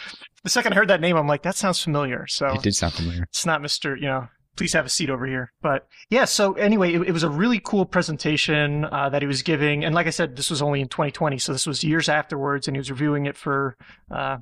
[0.44, 2.26] the second I heard that name, I'm like, that sounds familiar.
[2.26, 3.24] So It did sound familiar.
[3.24, 3.98] it's not Mr.
[3.98, 5.52] You know, please have a seat over here.
[5.62, 9.42] But yeah, so anyway, it, it was a really cool presentation uh, that he was
[9.42, 12.68] giving, and like I said, this was only in 2020, so this was years afterwards,
[12.68, 13.78] and he was reviewing it for.
[14.12, 14.38] Uh,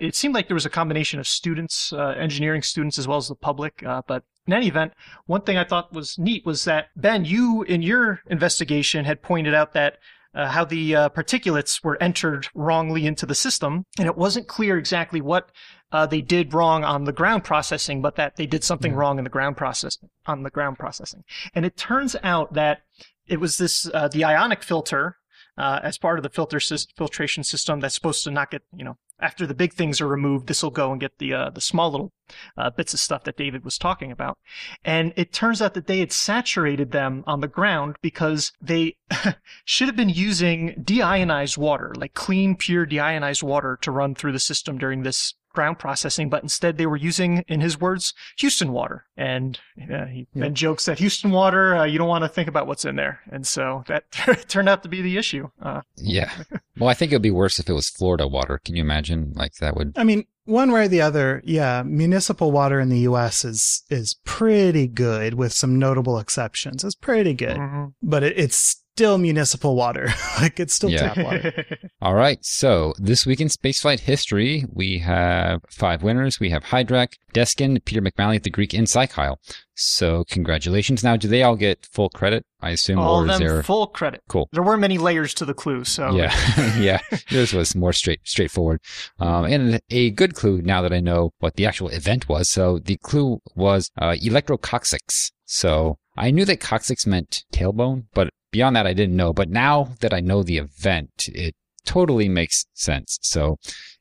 [0.00, 3.28] it seemed like there was a combination of students, uh, engineering students, as well as
[3.28, 3.84] the public.
[3.86, 4.92] Uh, but in any event,
[5.26, 9.54] one thing I thought was neat was that Ben, you in your investigation had pointed
[9.54, 9.98] out that
[10.34, 14.76] uh, how the uh, particulates were entered wrongly into the system, and it wasn't clear
[14.76, 15.50] exactly what
[15.92, 19.24] uh, they did wrong on the ground processing, but that they did something wrong in
[19.24, 21.24] the ground process on the ground processing.
[21.54, 22.82] And it turns out that
[23.26, 25.16] it was this uh, the ionic filter
[25.58, 28.84] uh, as part of the filter sys- filtration system that's supposed to not get you
[28.84, 31.60] know after the big things are removed, this will go and get the uh, the
[31.60, 32.12] small little
[32.56, 34.38] uh, bits of stuff that David was talking about.
[34.84, 38.96] And it turns out that they had saturated them on the ground because they
[39.64, 44.38] should have been using deionized water, like clean, pure deionized water, to run through the
[44.38, 49.06] system during this ground processing, but instead they were using, in his words, Houston water.
[49.16, 49.58] And
[49.92, 50.42] uh, he Yep.
[50.42, 53.20] Ben jokes that Houston water, uh, you don't want to think about what's in there.
[53.32, 54.04] And so that
[54.48, 55.48] turned out to be the issue.
[55.60, 56.30] Uh, Yeah.
[56.78, 58.60] Well, I think it would be worse if it was Florida water.
[58.62, 59.32] Can you imagine?
[59.34, 59.94] Like that would.
[59.96, 63.44] I mean, one way or the other, yeah, municipal water in the U.S.
[63.44, 66.84] is is pretty good, with some notable exceptions.
[66.84, 67.94] It's pretty good, mhm.
[68.02, 70.08] but it, it's still municipal water.
[70.40, 71.12] like it's still Yeah.
[71.12, 71.64] tap water.
[72.00, 72.38] All right.
[72.42, 76.40] So this week in spaceflight history, we have five winners.
[76.40, 79.36] We have Hydrak, Deskin, Peter McMalley, the Greek, and Psychile.
[79.74, 81.04] So congratulations.
[81.04, 82.46] Now, do they all get full credit?
[82.62, 83.62] I assume, All or of is them there?
[83.62, 84.22] full credit.
[84.30, 84.48] Cool.
[84.52, 86.32] There weren't many layers to the clue, so Yeah,
[86.80, 87.00] yeah.
[87.30, 88.80] This was more straight, straightforward,
[89.20, 90.62] um, and a good clue.
[90.62, 95.32] Now that I know what the actual event was, so the clue was uh, electrococcyx.
[95.46, 99.32] So I knew that coccyx meant tailbone, but beyond that, I didn't know.
[99.32, 101.54] But now that I know the event, it
[101.84, 103.18] totally makes sense.
[103.22, 103.56] So,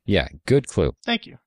[0.06, 0.94] yeah, good clue.
[1.06, 1.38] Thank you.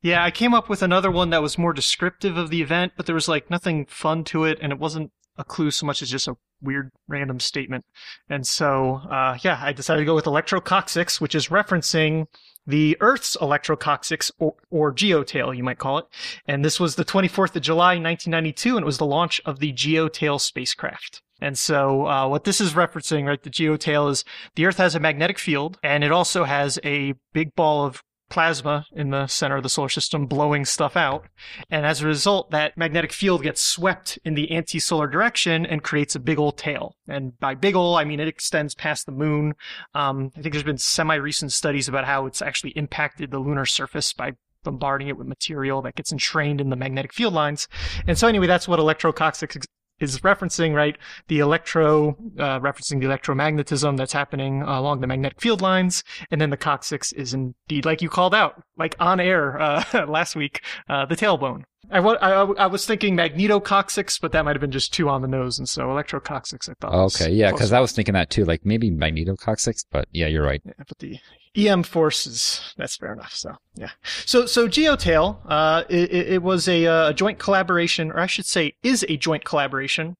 [0.00, 3.06] Yeah, I came up with another one that was more descriptive of the event, but
[3.06, 6.10] there was like nothing fun to it, and it wasn't a clue so much as
[6.10, 7.84] just a weird random statement.
[8.28, 12.26] And so, uh, yeah, I decided to go with electrococcyx, which is referencing
[12.66, 16.06] the Earth's electrococcyx, or, or geotail, you might call it.
[16.46, 19.72] And this was the 24th of July, 1992, and it was the launch of the
[19.72, 21.22] geotail spacecraft.
[21.40, 24.24] And so, uh, what this is referencing, right, the geotail is
[24.54, 28.86] the Earth has a magnetic field, and it also has a big ball of plasma
[28.92, 31.26] in the center of the solar system blowing stuff out.
[31.70, 36.14] And as a result, that magnetic field gets swept in the anti-solar direction and creates
[36.14, 36.96] a big old tail.
[37.08, 39.54] And by big old, I mean it extends past the moon.
[39.94, 44.12] Um, I think there's been semi-recent studies about how it's actually impacted the lunar surface
[44.12, 44.32] by
[44.64, 47.68] bombarding it with material that gets entrained in the magnetic field lines.
[48.06, 49.64] And so anyway, that's what electrococcyx
[50.00, 50.96] is referencing, right?
[51.28, 56.04] The electro, uh, referencing the electromagnetism that's happening along the magnetic field lines.
[56.30, 60.36] And then the coccyx is indeed, like you called out, like on air uh, last
[60.36, 61.64] week, uh, the tailbone.
[61.90, 65.28] I, I, I was thinking magnetococcyx, but that might have been just too on the
[65.28, 65.58] nose.
[65.58, 66.94] And so electrococcyx, I thought.
[66.94, 70.62] Okay, yeah, because I was thinking that too, like maybe magnetococcyx, but yeah, you're right.
[70.64, 71.18] Yeah, but the
[71.56, 73.32] EM forces, that's fair enough.
[73.32, 73.90] So, yeah.
[74.24, 78.74] So, so GeoTail, uh, it, it was a, a, joint collaboration, or I should say,
[78.82, 80.16] is a joint collaboration.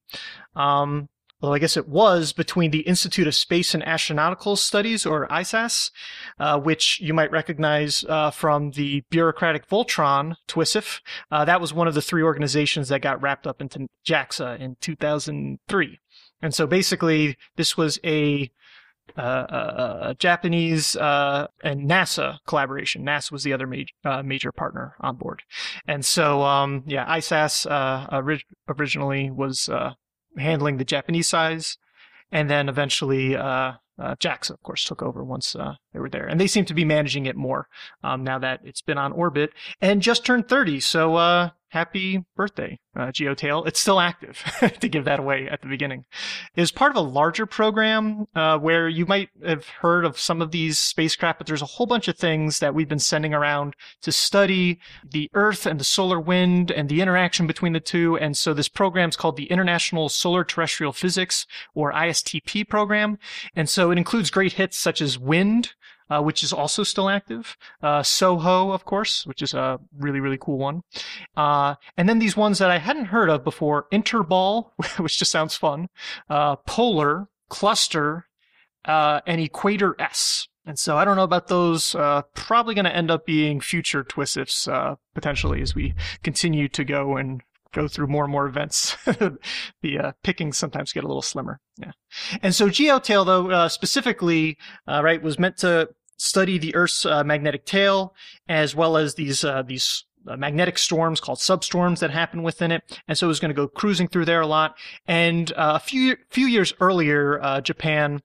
[0.55, 1.09] Um,
[1.41, 5.91] well, I guess it was between the Institute of Space and Astronautical Studies, or ISAS,
[6.39, 11.01] uh, which you might recognize uh, from the bureaucratic Voltron, TWISIF.
[11.29, 14.77] Uh, that was one of the three organizations that got wrapped up into JAXA in
[14.81, 15.99] 2003.
[16.41, 18.51] And so basically, this was a
[19.17, 23.03] uh, uh, uh, Japanese uh, and NASA collaboration.
[23.03, 25.41] NASA was the other major uh, major partner on board,
[25.87, 27.65] and so um, yeah, ISAS
[28.11, 29.69] orig- originally was
[30.37, 31.77] handling the Japanese size,
[32.31, 35.55] and then eventually uh, JAXA, of course, took over once
[35.93, 37.67] they were there, and they seem to be managing it more
[38.03, 40.79] um, now that it's been on orbit and just turned 30.
[40.79, 43.67] So happy birthday, uh, GeoTail.
[43.67, 44.41] It's still active
[44.79, 46.05] to give that away at the beginning.
[46.55, 50.51] Is part of a larger program uh, where you might have heard of some of
[50.51, 54.11] these spacecraft, but there's a whole bunch of things that we've been sending around to
[54.11, 58.17] study the Earth and the solar wind and the interaction between the two.
[58.17, 63.17] And so this program is called the International Solar Terrestrial Physics or ISTP program.
[63.55, 65.73] And so it includes great hits such as wind,
[66.09, 67.57] uh, which is also still active.
[67.81, 70.81] Uh, Soho, of course, which is a really, really cool one.
[71.35, 75.55] Uh, and then these ones that I hadn't heard of before, Interball, which just sounds
[75.55, 75.87] fun,
[76.29, 78.27] uh, Polar, Cluster,
[78.85, 80.47] uh, and Equator S.
[80.65, 81.95] And so I don't know about those.
[81.95, 86.83] Uh, probably going to end up being future TWISIFs uh, potentially as we continue to
[86.83, 87.41] go and
[87.73, 91.59] go through more and more events, the uh, pickings sometimes get a little slimmer.
[91.77, 91.91] Yeah.
[92.41, 97.23] And so GeoTail, though, uh, specifically, uh, right, was meant to study the Earth's uh,
[97.23, 98.15] magnetic tail
[98.49, 102.99] as well as these uh, these uh, magnetic storms called substorms that happen within it.
[103.07, 104.75] And so it was going to go cruising through there a lot.
[105.07, 108.21] And a few few years earlier, Japan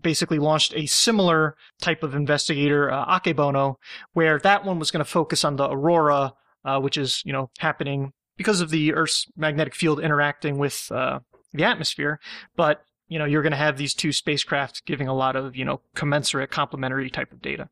[0.00, 3.76] basically launched a similar type of investigator, Akebono,
[4.14, 6.32] where that one was going to focus on the aurora,
[6.80, 11.20] which is, you know, happening because of the Earth's magnetic field interacting with uh,
[11.52, 12.20] the atmosphere.
[12.56, 15.66] But you know, you're going to have these two spacecraft giving a lot of, you
[15.66, 17.68] know, commensurate complementary type of data.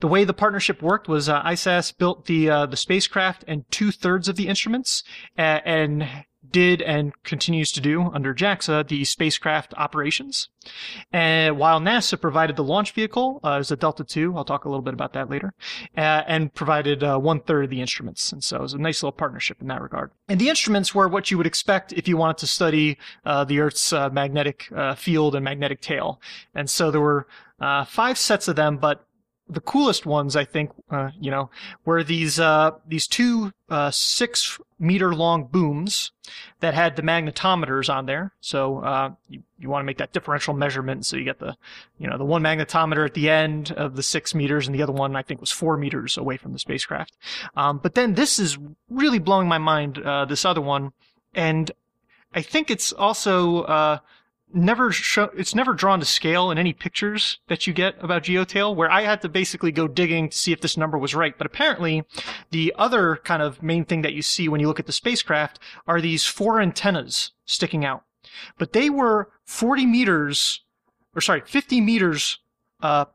[0.00, 3.90] The way the partnership worked was uh, ISAS built the uh, the spacecraft and two
[3.90, 5.02] thirds of the instruments,
[5.38, 6.06] and
[6.50, 10.48] did and continues to do under JAXA the spacecraft operations.
[11.12, 14.68] And while NASA provided the launch vehicle uh, as a Delta II, I'll talk a
[14.68, 15.52] little bit about that later,
[15.96, 18.32] uh, and provided uh, one third of the instruments.
[18.32, 20.10] And so it was a nice little partnership in that regard.
[20.28, 23.60] And the instruments were what you would expect if you wanted to study uh, the
[23.60, 26.20] Earth's uh, magnetic uh, field and magnetic tail.
[26.54, 27.26] And so there were
[27.86, 29.06] five sets of them, but
[29.48, 31.50] the coolest ones, I think, uh, you know,
[31.84, 36.12] were these uh, these two uh, six meter long booms
[36.60, 38.32] that had the magnetometers on there.
[38.40, 41.56] So uh, you you want to make that differential measurement, so you get the
[41.98, 44.92] you know the one magnetometer at the end of the six meters, and the other
[44.92, 47.16] one I think was four meters away from the spacecraft.
[47.54, 48.56] Um, but then this is
[48.88, 49.98] really blowing my mind.
[49.98, 50.92] Uh, this other one,
[51.34, 51.70] and
[52.34, 53.98] I think it's also uh,
[54.52, 58.74] never show, it's never drawn to scale in any pictures that you get about GeoTail,
[58.74, 61.36] where I had to basically go digging to see if this number was right.
[61.36, 62.04] But apparently,
[62.50, 65.58] the other kind of main thing that you see when you look at the spacecraft
[65.86, 68.04] are these four antennas sticking out.
[68.58, 70.62] But they were 40 meters,
[71.14, 72.38] or sorry, 50 meters,
[72.82, 73.06] uh,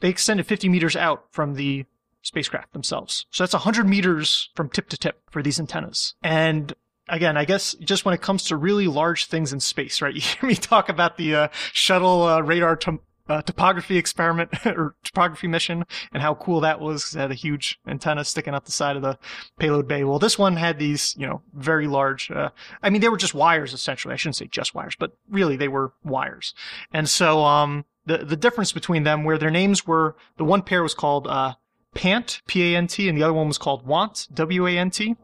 [0.00, 1.86] they extended 50 meters out from the
[2.22, 3.26] spacecraft themselves.
[3.30, 6.14] So that's 100 meters from tip to tip for these antennas.
[6.22, 6.72] And
[7.08, 10.14] again, I guess just when it comes to really large things in space, right?
[10.14, 14.94] You hear me talk about the uh, shuttle uh, radar to- uh, topography experiment or
[15.02, 17.02] topography mission and how cool that was.
[17.02, 19.18] Because it had a huge antenna sticking out the side of the
[19.58, 20.04] payload bay.
[20.04, 22.30] Well, this one had these, you know, very large.
[22.30, 22.50] Uh,
[22.82, 24.12] I mean, they were just wires essentially.
[24.12, 26.54] I shouldn't say just wires, but really they were wires.
[26.92, 30.82] And so, um, the the difference between them, where their names were, the one pair
[30.82, 31.54] was called uh,
[31.94, 35.16] Pant, P-A-N-T, and the other one was called Want, W-A-N-T.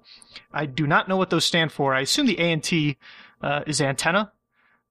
[0.52, 1.94] I do not know what those stand for.
[1.94, 2.96] I assume the A and T
[3.42, 4.32] uh, is antenna,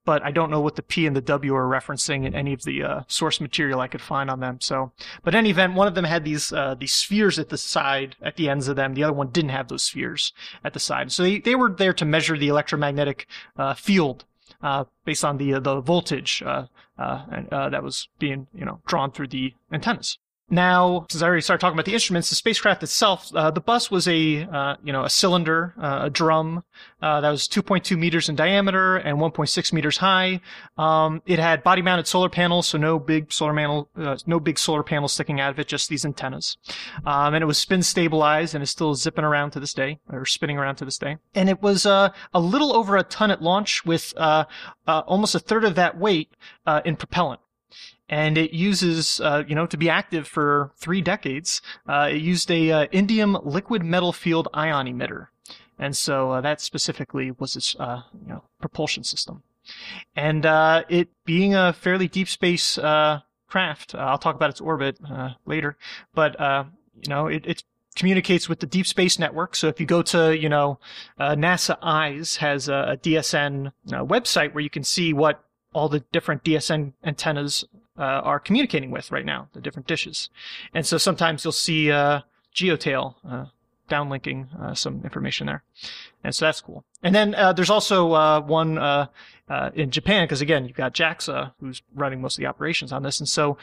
[0.05, 2.63] but I don't know what the P and the W are referencing in any of
[2.63, 4.59] the uh, source material I could find on them.
[4.61, 4.91] So,
[5.23, 8.15] but in any event, one of them had these uh, these spheres at the side,
[8.21, 8.93] at the ends of them.
[8.93, 11.11] The other one didn't have those spheres at the side.
[11.11, 13.27] So they, they were there to measure the electromagnetic
[13.57, 14.25] uh, field
[14.61, 16.65] uh, based on the the voltage uh,
[16.97, 20.17] uh, that was being you know drawn through the antennas.
[20.51, 23.91] Now, since I already started talking about the instruments, the spacecraft itself, uh, the bus
[23.91, 26.63] was a, uh, you know, a cylinder, uh, a drum,
[27.01, 30.41] uh, that was 2.2 meters in diameter and 1.6 meters high.
[30.77, 34.81] Um, it had body-mounted solar panels, so no big solar panel, uh, no big solar
[34.81, 36.57] panels sticking out of it, just these antennas.
[37.05, 40.25] Um, and it was spin stabilized and is still zipping around to this day, or
[40.25, 41.17] spinning around to this day.
[41.35, 44.13] And it was, uh, a little over a ton at launch with,
[44.87, 46.33] almost a third of that weight,
[46.85, 47.39] in propellant
[48.09, 52.49] and it uses, uh, you know, to be active for three decades, uh, it used
[52.49, 55.27] a uh, indium liquid metal field ion emitter,
[55.77, 59.43] and so uh, that specifically was its, uh, you know, propulsion system.
[60.15, 62.79] And uh, it being a fairly deep space
[63.47, 64.97] craft, I'll talk about its orbit
[65.45, 65.77] later,
[66.13, 67.63] but you know, it, it
[67.95, 69.55] communicates with the Deep Space Network.
[69.55, 70.79] So if you go to, you know,
[71.19, 75.43] NASA EYES has a, a DSN website where you can see what
[75.73, 77.63] all the different DSN antennas
[77.99, 80.29] uh, are communicating with right now, the different dishes.
[80.73, 82.21] And so sometimes you'll see uh,
[82.55, 83.45] Geotail uh,
[83.89, 85.63] downlinking uh, some information there.
[86.23, 86.85] And so that's cool.
[87.03, 88.77] And then uh, there's also uh, one
[89.73, 93.19] in Japan, because again, you've got JAXA, who's running most of the operations on this.
[93.19, 93.57] And so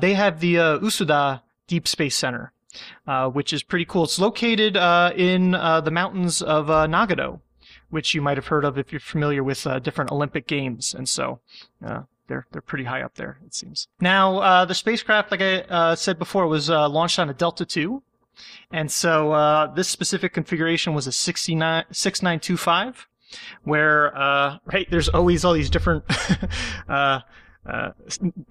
[0.00, 2.52] they have the Usuda Deep Space Center,
[3.32, 4.04] which is pretty cool.
[4.04, 4.76] It's located
[5.16, 7.40] in the mountains of Nagano
[7.88, 10.94] which you might have heard of if you're familiar with different Olympic games.
[10.94, 11.40] And so
[12.30, 13.88] they're they're pretty high up there, it seems.
[14.00, 17.66] Now, uh, the spacecraft, like I uh, said before, was uh, launched on a Delta
[17.76, 17.98] II,
[18.70, 23.08] and so uh, this specific configuration was a 69, 6925,
[23.64, 26.04] where uh, right there's always all these different
[27.66, 27.90] uh,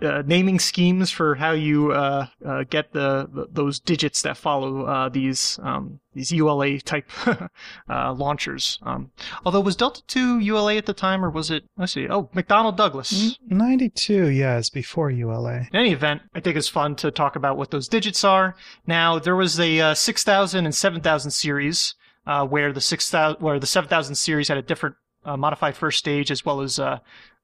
[0.03, 4.85] uh, naming schemes for how you uh, uh get the, the, those digits that follow
[4.85, 7.09] uh, these um, these ULA type
[7.89, 8.77] uh, launchers.
[8.83, 9.09] Um,
[9.43, 11.63] although was Delta Two ULA at the time, or was it?
[11.75, 12.07] Let's see.
[12.07, 13.39] Oh, McDonnell Douglas.
[13.47, 15.67] Ninety two, yes, before ULA.
[15.71, 18.55] In any event, I think it's fun to talk about what those digits are.
[18.85, 21.95] Now there was a 6000 and 7000 series.
[22.25, 25.97] where the six thousand, where the seven thousand series had a different uh, modified first
[25.97, 26.79] stage as well as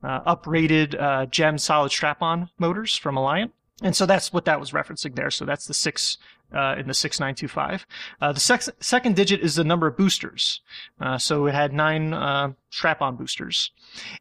[0.05, 3.51] uh, uprated uh, gem solid strap-on motors from Alliant.
[3.81, 5.29] And so that's what that was referencing there.
[5.29, 6.17] So that's the six
[6.53, 7.85] uh, in the 6925.
[8.21, 10.61] Uh, the sec- second digit is the number of boosters.
[11.01, 13.71] Uh, so it had nine uh, strap-on boosters.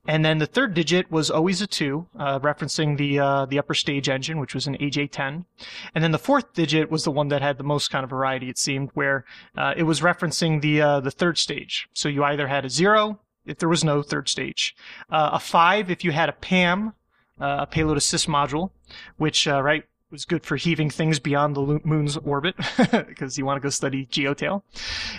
[0.07, 3.75] And then the third digit was always a two, uh, referencing the uh, the upper
[3.75, 5.45] stage engine, which was an AJ10.
[5.95, 8.49] And then the fourth digit was the one that had the most kind of variety,
[8.49, 9.25] it seemed, where
[9.77, 11.89] it was referencing the the third stage.
[11.93, 14.77] So you either had a zero, if there was no third stage.
[15.11, 16.95] Uh, a five if you had a PAM,
[17.41, 18.71] uh, a payload assist module,
[19.17, 22.55] which uh, right was good for heaving things beyond the moon's orbit
[23.09, 24.63] because you want to go study geotail.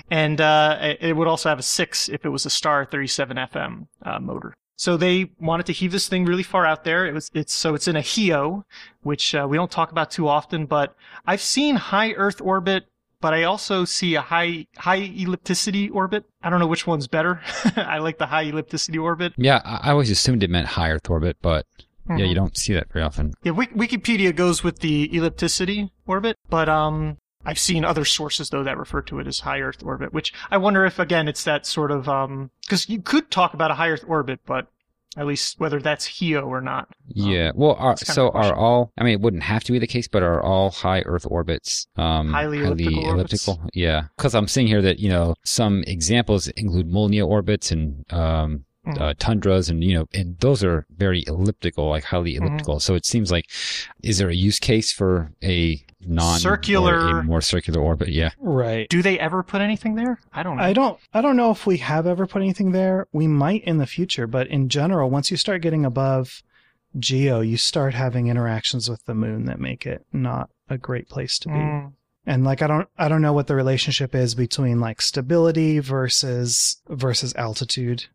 [0.10, 3.88] And uh, it would also have a six if it was a Star 37 FM
[4.04, 4.56] uh, motor.
[4.78, 7.06] So they wanted to heave this thing really far out there.
[7.06, 8.66] It was it's so it's in a HEO,
[9.04, 10.96] which uh, we don't talk about too often, but
[11.26, 12.86] I've seen high Earth orbit
[13.26, 16.26] but I also see a high high ellipticity orbit.
[16.44, 17.42] I don't know which one's better.
[17.76, 19.34] I like the high ellipticity orbit.
[19.36, 21.66] Yeah, I always assumed it meant high Earth orbit, but
[22.08, 22.20] mm-hmm.
[22.20, 23.34] yeah, you don't see that very often.
[23.42, 28.78] Yeah, Wikipedia goes with the ellipticity orbit, but um, I've seen other sources though that
[28.78, 31.90] refer to it as high Earth orbit, which I wonder if again it's that sort
[31.90, 34.68] of um because you could talk about a high Earth orbit, but
[35.18, 36.90] at least whether that's HEO or not.
[37.08, 37.50] Yeah.
[37.50, 40.08] Um, well, are, so are all, I mean, it wouldn't have to be the case,
[40.08, 43.14] but are all high Earth orbits um, highly, highly elliptical?
[43.14, 43.70] elliptical?
[43.74, 44.04] Yeah.
[44.18, 48.66] Because I'm seeing here that, you know, some examples include Molniya orbits and um.
[48.88, 52.46] Uh, tundras and, you know, and those are very elliptical, like highly mm-hmm.
[52.46, 52.76] elliptical.
[52.76, 52.82] Mm-hmm.
[52.82, 53.46] So it seems like,
[54.04, 57.24] is there a use case for a non circular.
[57.24, 58.10] more circular orbit?
[58.10, 58.32] Yeah.
[58.40, 58.88] Right.
[58.90, 60.20] Do they ever put anything there?
[60.34, 60.64] I don't know.
[60.64, 63.08] I don't i don't know if we have ever put anything there.
[63.12, 66.44] We might in the future but in general once you start getting above
[66.98, 71.38] geo you start having interactions with the moon that make it not a great place
[71.40, 71.54] to be.
[71.54, 71.94] Mm.
[72.26, 76.82] and like i don't i don't know what the relationship is between like stability versus
[76.90, 78.06] versus altitude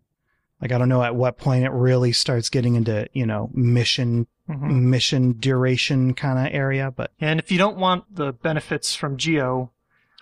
[0.60, 4.26] like I don't know at what point it really starts getting into, you know, mission
[4.48, 4.90] mm-hmm.
[4.90, 9.70] mission duration kind of area, but And if you don't want the benefits from geo,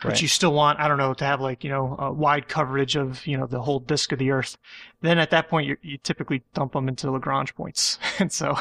[0.04, 0.10] right.
[0.10, 2.96] but you still want, I don't know, to have like, you know, a wide coverage
[2.96, 4.56] of, you know, the whole disk of the earth,
[5.00, 7.98] then at that point you you typically dump them into Lagrange points.
[8.18, 8.58] and so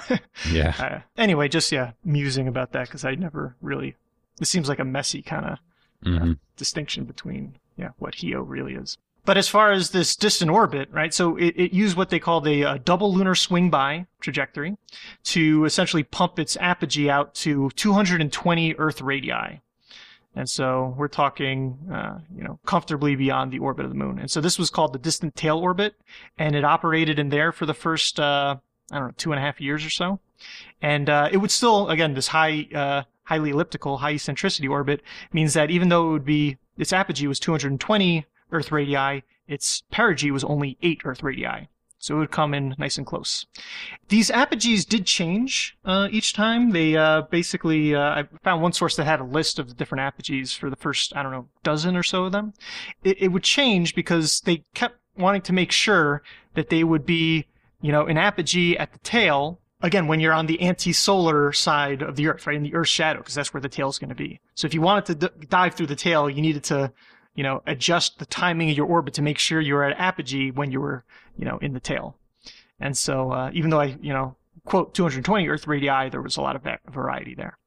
[0.52, 0.74] Yeah.
[0.88, 3.96] Uh, anyway, just yeah, musing about that cuz I never really
[4.40, 5.52] it seems like a messy kind of
[6.06, 6.32] uh, mm-hmm.
[6.32, 8.98] uh, distinction between yeah, what HEO really is.
[9.28, 11.14] But as far as this distant orbit, right?
[11.14, 14.78] So it, it used what they called the a double lunar swing by trajectory
[15.26, 19.60] to essentially pump its apogee out to 220 Earth radii.
[20.34, 24.18] And so we're talking, uh, you know, comfortably beyond the orbit of the moon.
[24.18, 25.96] And so this was called the distant tail orbit,
[26.38, 28.56] and it operated in there for the first, uh,
[28.94, 30.22] I don't know, two and a half years or so.
[30.82, 35.02] And uh, it would still, again, this high, uh, highly elliptical, high eccentricity orbit
[35.34, 40.32] means that even though it would be its apogee was 220 Earth radii, its perigee
[40.32, 41.68] was only 8 Earth radii.
[42.00, 43.48] So it would come in nice and close.
[44.10, 46.70] These apogees did change uh, each time.
[46.70, 50.02] They uh, basically, uh, I found one source that had a list of the different
[50.02, 52.54] apogees for the first, I don't know, dozen or so of them.
[53.04, 56.22] It, it would change because they kept wanting to make sure
[56.54, 57.48] that they would be,
[57.82, 59.60] you know, an apogee at the tail.
[59.82, 63.20] Again, when you're on the anti-solar side of the Earth, right, in the Earth's shadow,
[63.20, 64.40] because that's where the tail is going to be.
[64.54, 66.92] So if you wanted to d- dive through the tail, you needed to
[67.38, 70.72] you know, adjust the timing of your orbit to make sure you're at apogee when
[70.72, 71.06] you were,
[71.38, 72.18] you know, in the tail.
[72.80, 74.36] And so, uh, even though I, you know,
[74.66, 77.58] quote 220 Earth radii, there was a lot of variety there.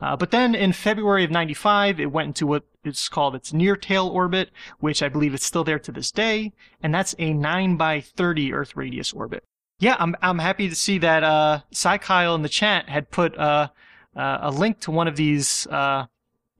[0.00, 3.74] Uh, but then in February of 95, it went into what is called its near
[3.74, 6.52] tail orbit, which I believe is still there to this day.
[6.80, 9.42] And that's a 9 by 30 Earth radius orbit.
[9.80, 13.36] Yeah, I'm, I'm happy to see that, uh, Cy Kyle in the chat had put,
[13.36, 13.68] uh,
[14.16, 16.06] uh, a link to one of these, uh,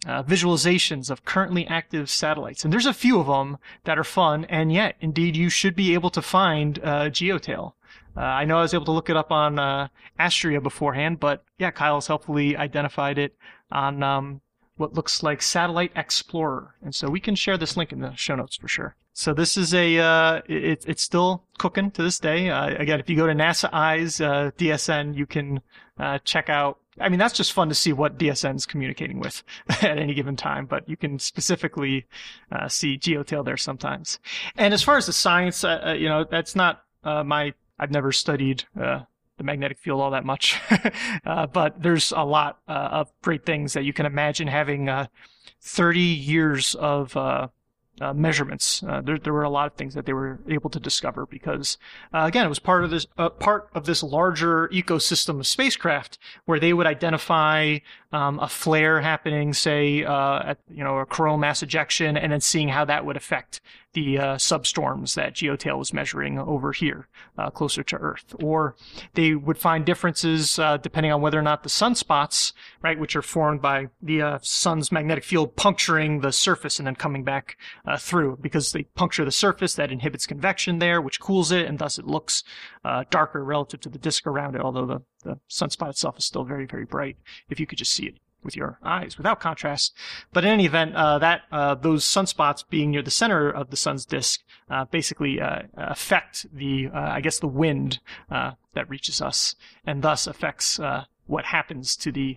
[0.06, 2.64] uh, visualizations of currently active satellites.
[2.64, 5.94] And there's a few of them that are fun, and yet, indeed, you should be
[5.94, 7.72] able to find uh, Geotail.
[8.16, 9.88] Uh, I know I was able to look it up on uh,
[10.18, 13.36] Astria beforehand, but yeah, Kyle's helpfully identified it
[13.70, 14.40] on um,
[14.76, 16.70] what looks like SatelliteXplorer.
[16.82, 18.96] And so we can share this link in the show notes for sure.
[19.12, 22.50] So this is a, uh, it, it's still cooking to this day.
[22.50, 25.60] Uh, again, if you go to NASA Eyes, uh, DSN, you can,
[25.98, 29.42] uh, check out I mean, that's just fun to see what DSN is communicating with
[29.68, 32.06] at any given time, but you can specifically
[32.52, 34.18] uh, see Geotail there sometimes.
[34.56, 37.90] And as far as the science, uh, uh you know, that's not uh, my, I've
[37.90, 39.00] never studied uh,
[39.36, 40.60] the magnetic field all that much,
[41.26, 44.90] uh, but there's a lot of great things that you can imagine having
[45.60, 47.16] 30 years of
[48.00, 48.82] uh, measurements.
[48.82, 51.78] Uh, there, there were a lot of things that they were able to discover because,
[52.14, 56.18] uh, again, it was part of this uh, part of this larger ecosystem of spacecraft
[56.44, 57.78] where they would identify
[58.12, 62.40] um, a flare happening, say, uh, at you know a coronal mass ejection, and then
[62.40, 63.60] seeing how that would affect
[63.94, 67.08] the uh, substorms that Geotail was measuring over here,
[67.54, 68.34] closer to Earth.
[68.42, 68.76] Or
[69.14, 73.62] they would find differences depending on whether or not the sunspots, right, which are formed
[73.62, 77.56] by the sun's magnetic field puncturing the surface and then coming back
[77.88, 78.38] uh, through.
[78.40, 82.06] Because they puncture the surface, that inhibits convection there, which cools it, and thus it
[82.06, 82.44] looks
[82.84, 86.44] uh, darker relative to the disk around it, although the, the sunspot itself is still
[86.44, 87.16] very, very bright
[87.48, 89.94] if you could just see it with your eyes without contrast.
[90.32, 93.76] But in any event, uh, that uh, those sunspots being near the center of the
[93.76, 99.20] sun's disk uh, basically uh, affect the, uh, I guess, the wind uh, that reaches
[99.20, 100.78] us, and thus affects
[101.26, 102.36] what happens to the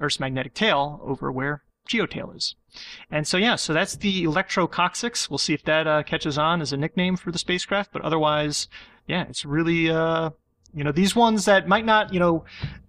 [0.00, 2.54] Earth's magnetic tail over where geotail is.
[3.10, 5.28] And so yeah, so that's the electrococcyx.
[5.28, 7.92] We'll see if that catches on as a nickname for the spacecraft.
[7.92, 8.68] But otherwise,
[9.06, 9.90] yeah, it's really
[10.74, 12.44] you know, these ones that might not, you know,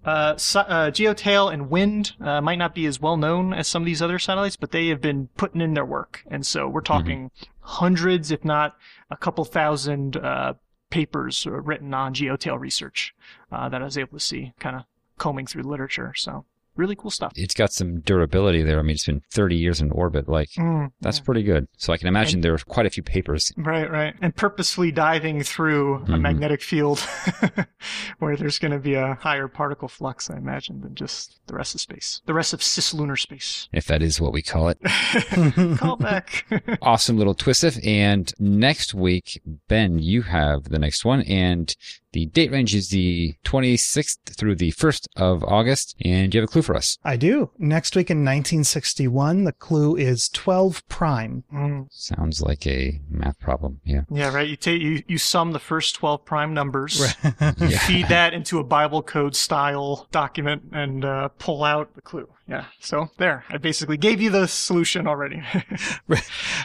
[0.06, 3.86] uh, uh, Geotail and Wind uh, might not be as well known as some of
[3.86, 6.24] these other satellites, but they have been putting in their work.
[6.28, 6.94] And so we're mm-hmm.
[6.94, 7.46] talking mm-hmm.
[7.62, 8.76] hundreds, if not
[9.10, 10.54] a couple thousand, uh,
[10.90, 13.16] papers written on Geotail research
[13.52, 14.84] uh, that I was able to see kind of
[15.18, 16.14] combing through the literature.
[16.16, 16.46] So
[16.76, 17.32] really cool stuff.
[17.36, 18.80] It's got some durability there.
[18.80, 20.28] I mean, it's been 30 years in orbit.
[20.28, 21.24] Like, mm, that's yeah.
[21.24, 21.68] pretty good.
[21.78, 23.52] So I can imagine and, there are quite a few papers.
[23.58, 24.16] Right, right.
[24.22, 26.14] And purposefully diving through mm-hmm.
[26.14, 27.00] a magnetic field
[28.20, 31.76] where there's going to be a higher particle flux, I imagine, than just the rest
[31.76, 33.70] of space, the rest of cislunar space.
[33.72, 34.80] If that is what we call it.
[35.78, 36.46] call back.
[36.82, 37.62] awesome little twist.
[37.86, 41.22] And next week, Ben, you have the next one.
[41.24, 41.76] And
[42.14, 45.96] the date range is the 26th through the 1st of August.
[46.04, 46.98] And do you have a clue for us?
[47.04, 47.52] I do.
[47.58, 51.44] Next week in 1961, the clue is 12 prime.
[51.54, 51.88] Mm.
[51.92, 53.80] Sounds like a math problem.
[53.84, 54.02] Yeah.
[54.12, 54.48] Yeah, right.
[54.48, 57.54] You take you, you sum the first 12 prime numbers, right.
[57.60, 62.28] you feed that into a Bible code style document, and uh, pull out the clue.
[62.48, 62.66] Yeah.
[62.80, 65.42] So there, I basically gave you the solution already.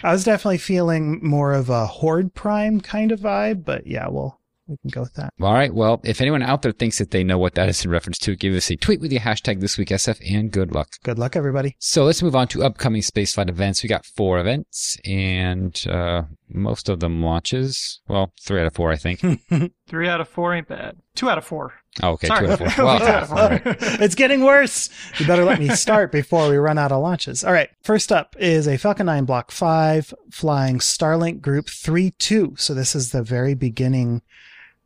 [0.02, 4.40] I was definitely feeling more of a horde prime kind of vibe, but yeah, well,
[4.68, 5.32] we can go with that.
[5.40, 5.72] All right.
[5.72, 8.34] Well, if anyone out there thinks that they know what that is in reference to,
[8.36, 10.88] give us a tweet with the hashtag this week SF and good luck.
[11.04, 11.76] Good luck, everybody.
[11.78, 13.82] So let's move on to upcoming spaceflight events.
[13.82, 18.00] We got four events, and uh, most of them launches.
[18.08, 19.20] Well, three out of four, I think.
[19.88, 20.96] Three out of four ain't bad.
[21.14, 21.74] Two out of four.
[22.02, 22.46] Oh, okay, Sorry.
[22.46, 22.84] two out of four.
[22.84, 23.38] Well, Two out of four.
[23.38, 23.62] all right.
[24.02, 24.90] it's getting worse.
[25.20, 27.44] You better let me start before we run out of launches.
[27.44, 27.70] All right.
[27.84, 32.58] First up is a Falcon 9 Block 5 flying Starlink Group 3-2.
[32.58, 34.22] So this is the very beginning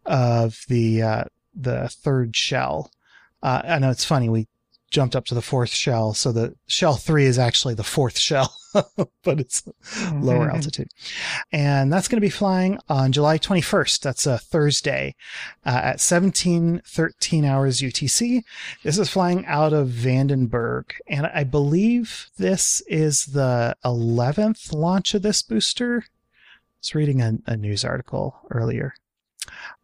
[0.06, 1.24] of the uh,
[1.54, 2.90] the third shell.
[3.42, 4.28] Uh, I know it's funny.
[4.28, 4.48] We
[4.90, 6.14] jumped up to the fourth shell.
[6.14, 9.62] So the shell 3 is actually the fourth shell, but it's
[10.12, 10.54] lower Mhm.
[10.54, 10.88] altitude.
[11.52, 14.02] And that's going to be flying on July 21st.
[14.02, 15.14] That's a Thursday
[15.64, 18.42] uh, at 1713 hours UTC.
[18.82, 20.90] This is flying out of Vandenberg.
[21.06, 26.02] And I believe this is the 11th launch of this booster.
[26.04, 26.10] I
[26.82, 28.94] was reading a, a news article earlier.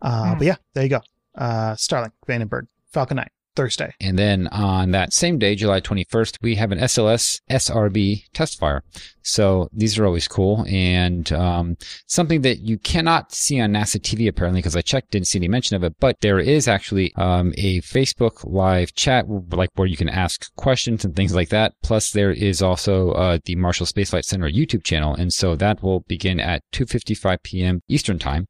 [0.03, 0.39] Uh, Hmm.
[0.39, 1.01] But yeah, there you go.
[1.37, 3.93] Uh, Starlink, Vandenberg, Falcon 9, Thursday.
[4.01, 8.83] And then on that same day, July 21st, we have an SLS SRB test fire.
[9.23, 11.77] So these are always cool and um,
[12.07, 15.49] something that you cannot see on NASA TV apparently because I checked, didn't see any
[15.49, 15.95] mention of it.
[16.01, 21.05] But there is actually um, a Facebook live chat like where you can ask questions
[21.05, 21.73] and things like that.
[21.83, 25.83] Plus, there is also uh, the Marshall Space Flight Center YouTube channel, and so that
[25.83, 27.81] will begin at 2:55 p.m.
[27.89, 28.47] Eastern time.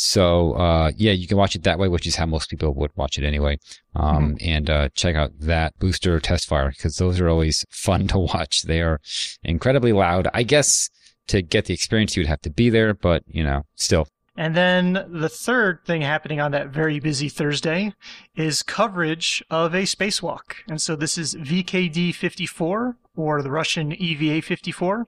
[0.00, 2.92] So uh, yeah, you can watch it that way, which is how most people would
[2.94, 3.58] watch it anyway.
[3.96, 8.18] Um, And uh, check out that booster test fire because those are always fun to
[8.20, 8.62] watch.
[8.62, 9.00] They are
[9.42, 10.28] incredibly loud.
[10.32, 10.88] I guess
[11.26, 14.06] to get the experience, you would have to be there, but you know, still.
[14.36, 17.92] And then the third thing happening on that very busy Thursday
[18.36, 20.54] is coverage of a spacewalk.
[20.68, 25.04] And so this is VKD 54 or the Russian EVA 54.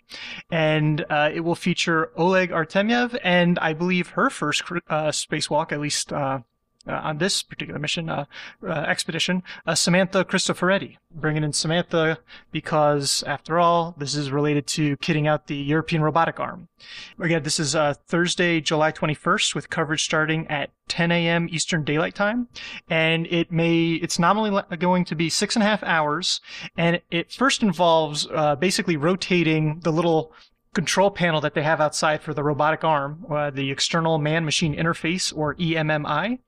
[0.50, 5.80] And uh, it will feature Oleg Artemyev and I believe her first uh, spacewalk, at
[5.80, 6.40] least uh,
[6.86, 8.24] on this particular mission, uh,
[8.66, 10.96] uh, expedition, uh, Samantha Cristoforetti.
[11.12, 12.18] Bringing in Samantha
[12.52, 16.68] because, after all, this is related to kitting out the European robotic arm.
[17.18, 21.48] Again, this is uh, Thursday, July 21st, with coverage starting at 10 a.m.
[21.50, 22.48] Eastern Daylight Time,
[22.88, 26.40] and it may it's nominally going to be six and a half hours,
[26.76, 30.32] and it first involves uh, basically rotating the little
[30.74, 35.36] control panel that they have outside for the robotic arm, uh, the external man-machine interface
[35.36, 36.38] or EMMI.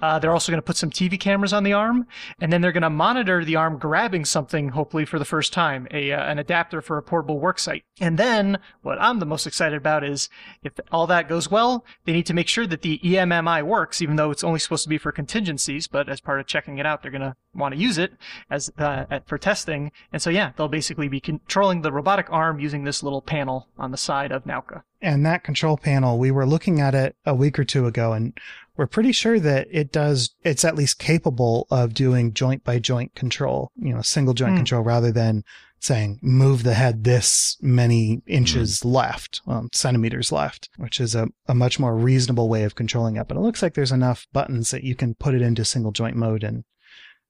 [0.00, 2.06] Uh, they're also going to put some TV cameras on the arm,
[2.40, 5.86] and then they're going to monitor the arm grabbing something, hopefully for the first time,
[5.90, 7.82] a uh, an adapter for a portable worksite.
[8.00, 10.30] And then what I'm the most excited about is
[10.62, 14.16] if all that goes well, they need to make sure that the EMMI works, even
[14.16, 15.86] though it's only supposed to be for contingencies.
[15.86, 18.12] But as part of checking it out, they're going to want to use it
[18.50, 19.92] as uh, at, for testing.
[20.12, 23.90] And so yeah, they'll basically be controlling the robotic arm using this little panel on
[23.90, 24.82] the side of Nauka.
[25.02, 28.38] And that control panel, we were looking at it a week or two ago and
[28.76, 33.14] we're pretty sure that it does, it's at least capable of doing joint by joint
[33.14, 34.56] control, you know, single joint Hmm.
[34.58, 35.44] control rather than
[35.78, 41.54] saying move the head this many inches left, um, centimeters left, which is a, a
[41.54, 43.28] much more reasonable way of controlling it.
[43.28, 46.16] But it looks like there's enough buttons that you can put it into single joint
[46.16, 46.64] mode and,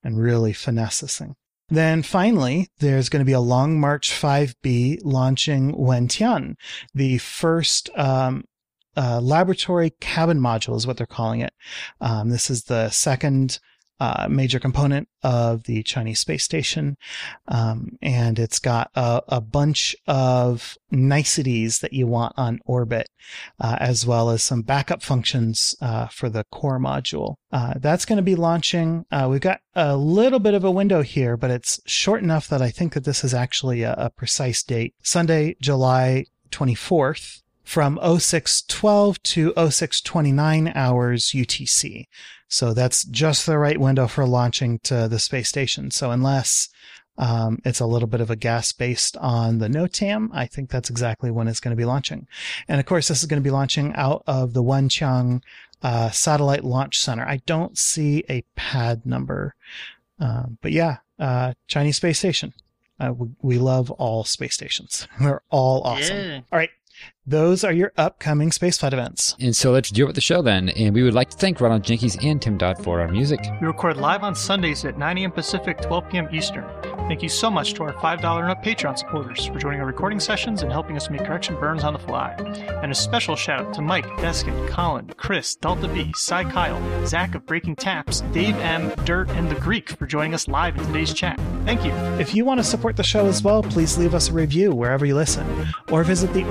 [0.03, 1.37] and really finesse this thing.
[1.69, 6.55] Then finally, there's going to be a Long March 5B launching Wentian,
[6.95, 8.45] the first um,
[8.97, 11.53] uh, laboratory cabin module is what they're calling it.
[12.01, 13.59] Um, this is the second
[14.01, 16.97] uh, major component of the Chinese space station,
[17.49, 23.09] um, and it's got a, a bunch of niceties that you want on orbit,
[23.61, 27.37] uh, as well as some backup functions uh, for the core module.
[27.53, 29.05] Uh, that's going to be launching.
[29.11, 32.63] Uh, we've got a little bit of a window here, but it's short enough that
[32.63, 34.95] I think that this is actually a, a precise date.
[35.03, 42.05] Sunday, July 24th from 0612 to 0629 hours UTC.
[42.49, 45.91] So that's just the right window for launching to the space station.
[45.91, 46.69] So unless
[47.19, 50.91] um, it's a little bit of a guess based on the NOTAM, I think that's
[50.91, 52.29] exactly when it's going to be launching.
[52.69, 55.43] And of course, this is going to be launching out of the Wenchang
[55.83, 57.27] uh, Satellite Launch Center.
[57.27, 59.57] I don't see a pad number,
[60.21, 62.55] um, but yeah, uh, Chinese space station.
[63.01, 65.09] Uh, we, we love all space stations.
[65.21, 66.17] They're all awesome.
[66.17, 66.41] Yeah.
[66.53, 66.71] All right.
[67.29, 69.35] Those are your upcoming spaceflight events.
[69.41, 70.69] And so let's do it with the show then.
[70.69, 73.41] And we would like to thank Ronald Jenkins and Tim Dodd for our music.
[73.61, 75.33] We record live on Sundays at 9 a.m.
[75.33, 76.29] Pacific, 12 p.m.
[76.33, 76.65] Eastern.
[77.09, 80.19] Thank you so much to our $5 and up Patreon supporters for joining our recording
[80.19, 82.33] sessions and helping us make correction burns on the fly.
[82.83, 87.37] And a special shout out to Mike, Deskin, Colin, Chris, Delta B, Cy Kyle, Zach
[87.37, 91.13] of Breaking Taps, Dave M, Dirt, and The Greek for joining us live in today's
[91.13, 91.41] chat.
[91.65, 91.93] Thank you.
[92.21, 95.07] If you want to support the show as well, please leave us a review wherever
[95.07, 95.47] you listen,
[95.91, 96.43] or visit the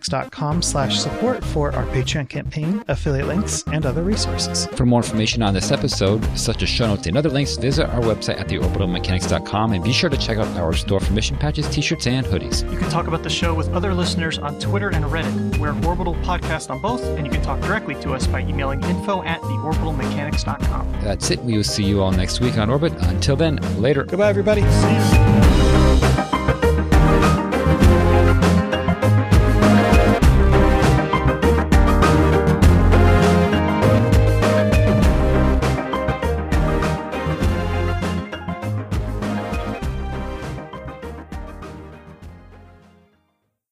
[0.00, 4.66] orbitalmechanics.com slash support for our Patreon campaign, affiliate links, and other resources.
[4.74, 8.00] For more information on this episode, such as show notes and other links, visit our
[8.00, 11.68] website at theorbitalmechanics.com and And be sure to check out our store for mission patches,
[11.68, 12.70] t-shirts, and hoodies.
[12.70, 15.58] You can talk about the show with other listeners on Twitter and Reddit.
[15.58, 19.22] We're Orbital Podcast on both, and you can talk directly to us by emailing info
[19.24, 20.92] at theorbitalmechanics.com.
[21.02, 21.40] That's it.
[21.40, 22.92] We will see you all next week on Orbit.
[23.04, 24.04] Until then, later.
[24.04, 24.62] Goodbye, everybody.
[24.62, 26.39] See you.